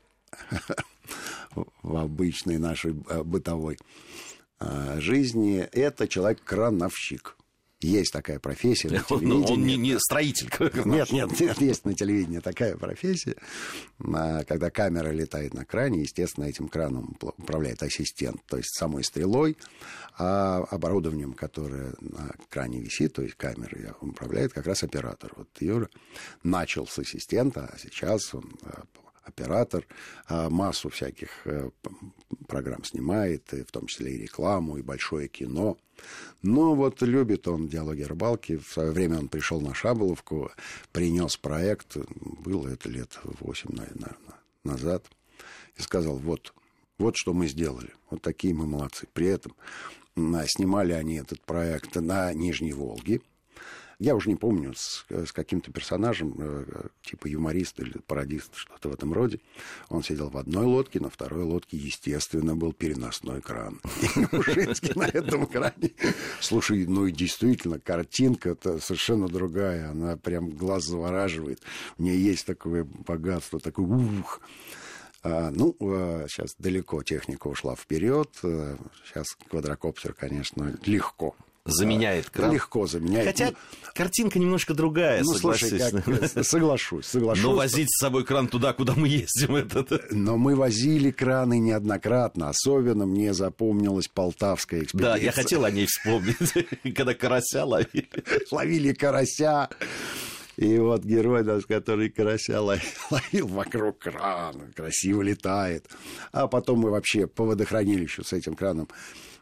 в 1.83 1.97
обычной 1.97 2.59
нашей 2.59 2.95
э, 3.09 3.23
бытовой 3.23 3.79
э, 4.61 5.01
жизни. 5.01 5.59
Это 5.73 6.09
человек-крановщик. 6.09 7.37
Есть 7.85 8.13
такая 8.13 8.39
профессия 8.39 8.89
на 8.89 9.05
Он, 9.11 9.33
он 9.33 9.45
телевидении. 9.45 9.77
не, 9.77 9.93
не 9.93 9.99
строитель. 9.99 10.51
Нет, 10.87 11.13
нет, 11.13 11.41
нет, 11.41 11.61
есть 11.61 11.85
на 11.85 11.95
телевидении 11.95 12.39
такая 12.39 12.77
профессия, 12.77 13.37
а, 14.01 14.43
когда 14.45 14.71
камера 14.71 15.11
летает 15.11 15.53
на 15.53 15.65
кране, 15.65 16.01
естественно, 16.01 16.45
этим 16.47 16.69
краном 16.69 17.17
управляет 17.21 17.83
ассистент, 17.83 18.41
то 18.47 18.57
есть 18.57 18.75
самой 18.75 19.05
стрелой, 19.05 19.57
а 20.17 20.65
оборудованием, 20.71 21.35
которое 21.35 21.95
на 22.01 22.35
кране 22.49 22.81
висит, 22.81 23.13
то 23.13 23.23
есть 23.23 23.35
камерой, 23.35 23.93
управляет 24.01 24.53
как 24.53 24.67
раз 24.67 24.83
оператор. 24.83 25.33
Вот 25.37 25.49
Юра 25.61 25.91
начал 26.43 26.87
с 26.87 26.99
ассистента, 26.99 27.71
а 27.73 27.79
сейчас 27.79 28.35
он 28.35 28.45
а, 28.63 28.85
оператор, 29.25 29.87
а, 30.27 30.51
массу 30.51 30.89
всяких 30.91 31.31
э, 31.47 31.71
программ 32.47 32.85
снимает, 32.85 33.53
и 33.53 33.63
в 33.63 33.71
том 33.71 33.87
числе 33.87 34.13
и 34.13 34.23
рекламу, 34.23 34.77
и 34.77 34.83
большое 34.83 35.29
кино. 35.29 35.77
Но 36.43 36.75
вот 36.75 37.03
любит 37.03 37.49
он 37.49 37.69
диалоги 37.69 38.03
о 38.03 38.09
рыбалке. 38.09 38.59
В 38.59 38.69
свое 38.69 38.91
время 38.91 39.19
он 39.19 39.29
пришел 39.29 39.61
на 39.61 39.75
Шаболовку, 39.75 40.51
принес 40.93 41.37
проект, 41.37 41.97
было 41.97 42.69
это 42.69 42.89
лет 42.89 43.19
8, 43.25 43.71
наверное, 43.73 44.17
назад, 44.65 45.07
и 45.77 45.83
сказал, 45.83 46.17
вот, 46.17 46.55
вот 46.99 47.17
что 47.17 47.33
мы 47.33 47.49
сделали, 47.49 47.93
вот 48.11 48.23
такие 48.23 48.55
мы 48.55 48.67
молодцы. 48.67 49.07
При 49.13 49.27
этом 49.27 49.55
снимали 50.47 50.93
они 50.93 51.17
этот 51.17 51.41
проект 51.41 51.97
на 51.97 52.33
Нижней 52.33 52.73
Волге, 52.73 53.21
я 53.99 54.15
уже 54.15 54.29
не 54.31 54.37
помню, 54.37 54.75
с, 54.75 55.05
с 55.09 55.33
каким-то 55.33 55.73
персонажем, 55.73 56.35
э, 56.39 56.89
типа 57.03 57.27
юморист 57.29 57.79
или 57.81 57.99
пародист, 58.07 58.55
что-то 58.55 58.89
в 58.89 58.95
этом 58.95 59.13
роде. 59.13 59.41
Он 59.89 60.03
сидел 60.03 60.31
в 60.31 60.37
одной 60.37 60.65
лодке, 60.65 61.01
на 61.01 61.11
второй 61.11 61.45
лодке, 61.45 61.77
естественно, 61.77 62.57
был 62.57 62.73
переносной 62.73 63.41
кран. 63.41 63.81
И 64.17 64.37
Мушинский 64.37 64.93
на 64.95 65.05
этом 65.05 65.47
кране. 65.47 65.93
Слушай, 66.41 66.87
ну 66.87 67.07
и 67.07 67.13
действительно, 67.13 67.79
картинка-то 67.79 68.79
совершенно 68.81 69.29
другая. 69.29 69.91
Она 69.91 70.17
прям 70.17 70.51
глаз 70.51 70.85
завораживает. 70.85 71.61
В 71.97 72.03
ней 72.03 72.19
есть 72.19 72.47
такое 72.47 72.85
богатство, 72.85 73.61
такой 73.61 73.85
ух. 73.85 74.41
А, 75.23 75.51
ну, 75.51 75.75
сейчас 76.29 76.55
далеко 76.59 77.03
техника 77.03 77.47
ушла 77.47 77.77
вперед. 77.77 78.29
Сейчас 78.43 79.37
квадрокоптер, 79.49 80.13
конечно, 80.13 80.77
легко. 80.85 81.35
Заменяет 81.67 82.29
кран. 82.29 82.53
Легко 82.53 82.87
заменяет. 82.87 83.27
Хотя 83.27 83.51
Ну, 83.51 83.57
картинка 83.95 84.39
немножко 84.39 84.75
другая, 84.75 85.23
ну, 85.23 85.33
слушай, 85.33 85.79
согласись. 85.81 86.33
как, 86.33 86.45
соглашусь, 86.45 87.07
соглашусь. 87.07 87.43
Но 87.43 87.55
возить 87.55 87.89
с 87.91 88.01
собой 88.01 88.25
кран 88.27 88.49
туда, 88.49 88.75
куда 88.75 88.93
мы 88.95 89.09
ездим, 89.09 89.57
это... 89.57 89.87
Но 90.11 90.37
мы 90.37 90.57
возили 90.57 91.11
краны 91.11 91.59
неоднократно. 91.59 92.51
Особенно 92.51 93.07
мне 93.07 93.33
запомнилась 93.33 94.09
полтавская 94.09 94.83
экспедиция. 94.83 95.13
Да, 95.15 95.17
я 95.17 95.33
хотел 95.33 95.65
о 95.65 95.71
ней 95.71 95.87
вспомнить, 95.87 96.37
когда 96.95 97.15
карася 97.15 97.65
ловили. 97.65 98.11
Ловили 98.51 98.93
карася. 98.93 99.71
И 100.59 100.79
вот 100.79 101.03
герой 101.03 101.45
наш, 101.45 101.65
который 101.65 102.11
карася 102.11 102.61
ловил, 102.61 102.85
ловил 103.11 103.47
вокруг 103.49 104.01
крана, 104.01 104.71
красиво 104.77 105.23
летает. 105.23 105.89
А 106.31 106.47
потом 106.47 106.81
мы 106.81 106.91
вообще 106.91 107.27
по 107.27 107.45
водохранилищу 107.47 108.23
с 108.23 108.35
этим 108.35 108.55
краном 108.55 108.87
э, 108.91 109.34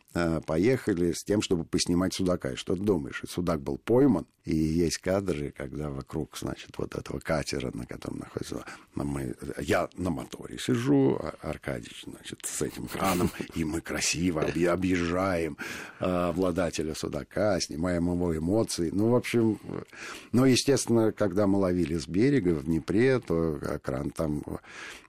поехали 0.47 1.13
с 1.13 1.25
тем, 1.25 1.43
чтобы 1.43 1.65
поснимать 1.65 2.15
судака. 2.15 2.53
И 2.53 2.57
что 2.57 2.77
ты 2.77 2.83
думаешь? 2.83 3.23
И 3.23 3.27
судак 3.27 3.61
был 3.61 3.79
пойман, 3.79 4.27
и 4.45 4.55
есть 4.57 4.99
кадры, 4.99 5.55
когда 5.57 5.89
вокруг, 5.89 6.37
значит, 6.37 6.71
вот 6.77 6.95
этого 6.97 7.21
катера, 7.21 7.71
на 7.75 7.87
котором 7.87 8.19
находится... 8.19 8.65
Мы, 8.95 9.35
я 9.61 9.89
на 9.97 10.11
моторе 10.11 10.59
сижу, 10.59 11.17
а 11.21 11.35
Аркадьевич, 11.41 12.05
значит, 12.07 12.41
с 12.45 12.61
этим 12.63 12.87
краном, 12.87 13.31
и 13.55 13.65
мы 13.65 13.81
красиво 13.81 14.45
объ- 14.45 14.67
объезжаем 14.67 15.57
э, 16.01 16.05
обладателя 16.05 16.95
судака, 16.95 17.59
снимаем 17.61 18.11
его 18.11 18.37
эмоции. 18.37 18.91
Ну, 18.93 19.11
в 19.11 19.15
общем, 19.15 19.59
э, 19.65 19.83
ну, 20.33 20.45
естественно, 20.45 21.13
когда 21.13 21.47
мы 21.47 21.59
ловили 21.59 21.97
с 21.97 22.07
берега 22.07 22.51
в 22.51 22.65
Днепре, 22.65 23.21
то 23.21 23.59
э, 23.63 23.79
кран 23.79 24.11
там 24.11 24.43
э, 24.47 24.57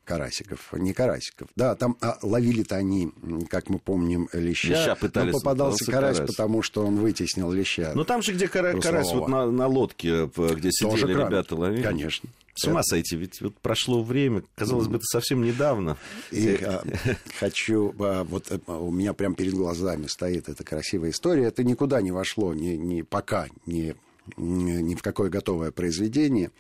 карасиков, 0.06 0.74
не 0.74 0.94
карасиков. 0.94 1.48
Да, 1.56 1.76
там 1.76 1.98
а, 2.02 2.18
ловили-то 2.22 2.76
они, 2.76 3.12
как 3.50 3.70
мы 3.70 3.80
помним, 3.80 4.30
леща. 4.34 4.70
Леща 4.70 4.96
пытались, 4.96 5.34
но 5.34 5.40
попадался 5.40 5.92
карась, 5.92 6.18
карась. 6.18 6.32
потому 6.32 6.62
что 6.62 6.86
он 6.86 6.98
вытеснил 6.98 7.52
леща. 7.52 7.92
Ну 7.96 8.04
там 8.04 8.22
же, 8.22 8.34
где 8.34 8.48
кара- 8.48 8.80
карась, 8.80 9.12
вот 9.14 9.28
на, 9.28 9.50
на 9.50 9.68
лодке, 9.68 10.28
п- 10.28 10.56
где 10.56 10.70
Тоже 10.82 10.98
сидели 11.02 11.14
кран. 11.14 11.28
ребята 11.30 11.56
ловили. 11.56 11.84
Конечно. 11.84 12.30
С 12.56 12.66
ума 12.66 12.84
сойти, 12.84 13.16
ведь 13.16 13.42
вот 13.42 13.56
прошло 13.58 14.04
время, 14.04 14.44
казалось 14.56 14.88
бы, 14.88 14.98
это 14.98 15.06
совсем 15.06 15.42
недавно. 15.44 15.98
И 16.30 16.60
а, 16.62 16.84
хочу, 17.40 17.96
а, 17.98 18.24
вот 18.24 18.52
э, 18.52 18.60
у 18.68 18.92
меня 18.92 19.14
прямо 19.14 19.34
перед 19.34 19.54
глазами 19.56 20.06
стоит 20.06 20.50
эта 20.50 20.64
красивая 20.64 21.10
история. 21.10 21.46
Это 21.46 21.64
никуда 21.64 22.00
не 22.02 22.12
вошло, 22.12 22.54
ни, 22.54 22.76
ни 22.76 23.02
пока, 23.02 23.48
ни, 23.66 23.96
ни 24.38 24.96
в 24.96 25.02
какое 25.02 25.30
готовое 25.30 25.72
произведение. 25.72 26.52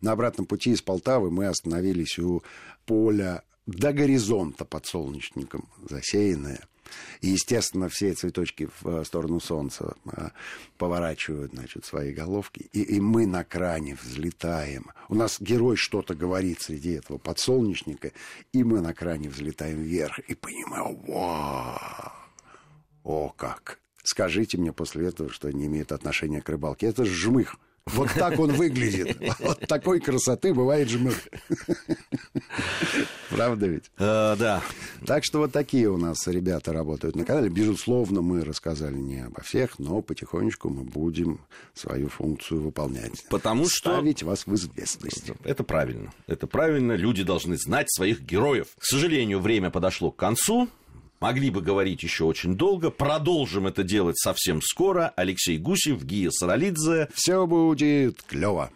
На 0.00 0.12
обратном 0.12 0.46
пути 0.46 0.70
из 0.70 0.82
Полтавы 0.82 1.30
мы 1.30 1.46
остановились 1.46 2.18
у 2.18 2.42
поля 2.86 3.42
до 3.66 3.92
горизонта 3.92 4.64
под 4.64 4.86
солнечником 4.86 5.68
засеянное. 5.88 6.60
И, 7.20 7.28
естественно, 7.28 7.88
все 7.88 8.14
цветочки 8.14 8.68
в 8.80 8.88
э, 8.88 9.04
сторону 9.04 9.38
солнца 9.40 9.94
а, 10.06 10.32
поворачивают, 10.76 11.52
значит, 11.52 11.84
свои 11.84 12.12
головки. 12.12 12.68
И, 12.72 12.82
и 12.82 13.00
мы 13.00 13.26
на 13.26 13.44
кране 13.44 13.96
взлетаем. 14.02 14.90
У 15.08 15.14
нас 15.14 15.40
герой 15.40 15.76
что-то 15.76 16.14
говорит 16.14 16.60
среди 16.60 16.92
этого 16.92 17.18
подсолнечника, 17.18 18.12
и 18.52 18.64
мы 18.64 18.80
на 18.80 18.94
кране 18.94 19.28
взлетаем 19.28 19.80
вверх. 19.80 20.18
И 20.20 20.34
понимаю, 20.34 20.96
вау, 21.06 22.10
о 23.04 23.28
как. 23.36 23.78
Скажите 24.10 24.58
мне 24.58 24.72
после 24.72 25.06
этого, 25.06 25.30
что 25.30 25.52
не 25.52 25.66
имеет 25.66 25.92
отношения 25.92 26.40
к 26.40 26.48
рыбалке. 26.48 26.88
Это 26.88 27.04
жмых 27.04 27.54
Вот 27.86 28.10
так 28.12 28.38
он 28.38 28.52
выглядит. 28.52 29.16
Вот 29.38 29.60
такой 29.66 30.00
красоты 30.00 30.52
бывает 30.52 30.88
жмых. 30.88 31.16
Правда 33.30 33.66
ведь? 33.66 33.84
Э, 33.98 34.36
да. 34.36 34.62
Так 35.06 35.24
что 35.24 35.38
вот 35.38 35.52
такие 35.52 35.88
у 35.88 35.96
нас 35.96 36.26
ребята 36.26 36.72
работают 36.72 37.16
на 37.16 37.24
канале. 37.24 37.48
Безусловно, 37.48 38.20
мы 38.20 38.44
рассказали 38.44 38.96
не 38.96 39.20
обо 39.20 39.42
всех, 39.42 39.78
но 39.78 40.02
потихонечку 40.02 40.68
мы 40.68 40.82
будем 40.82 41.40
свою 41.72 42.08
функцию 42.08 42.60
выполнять. 42.62 43.24
Потому 43.28 43.66
что... 43.68 43.92
Ставить 43.92 44.22
вас 44.24 44.46
в 44.46 44.54
известность. 44.54 45.30
Это 45.44 45.64
правильно. 45.64 46.12
Это 46.26 46.46
правильно. 46.46 46.92
Люди 46.92 47.22
должны 47.22 47.56
знать 47.56 47.90
своих 47.90 48.20
героев. 48.20 48.66
К 48.78 48.84
сожалению, 48.84 49.40
время 49.40 49.70
подошло 49.70 50.10
к 50.10 50.16
концу. 50.16 50.68
Могли 51.20 51.50
бы 51.50 51.60
говорить 51.60 52.02
еще 52.02 52.24
очень 52.24 52.56
долго. 52.56 52.90
Продолжим 52.90 53.66
это 53.66 53.82
делать 53.82 54.18
совсем 54.18 54.62
скоро. 54.62 55.12
Алексей 55.16 55.58
Гусев, 55.58 56.02
Гия 56.02 56.30
Саралидзе. 56.30 57.08
Все 57.14 57.46
будет 57.46 58.22
клево. 58.22 58.70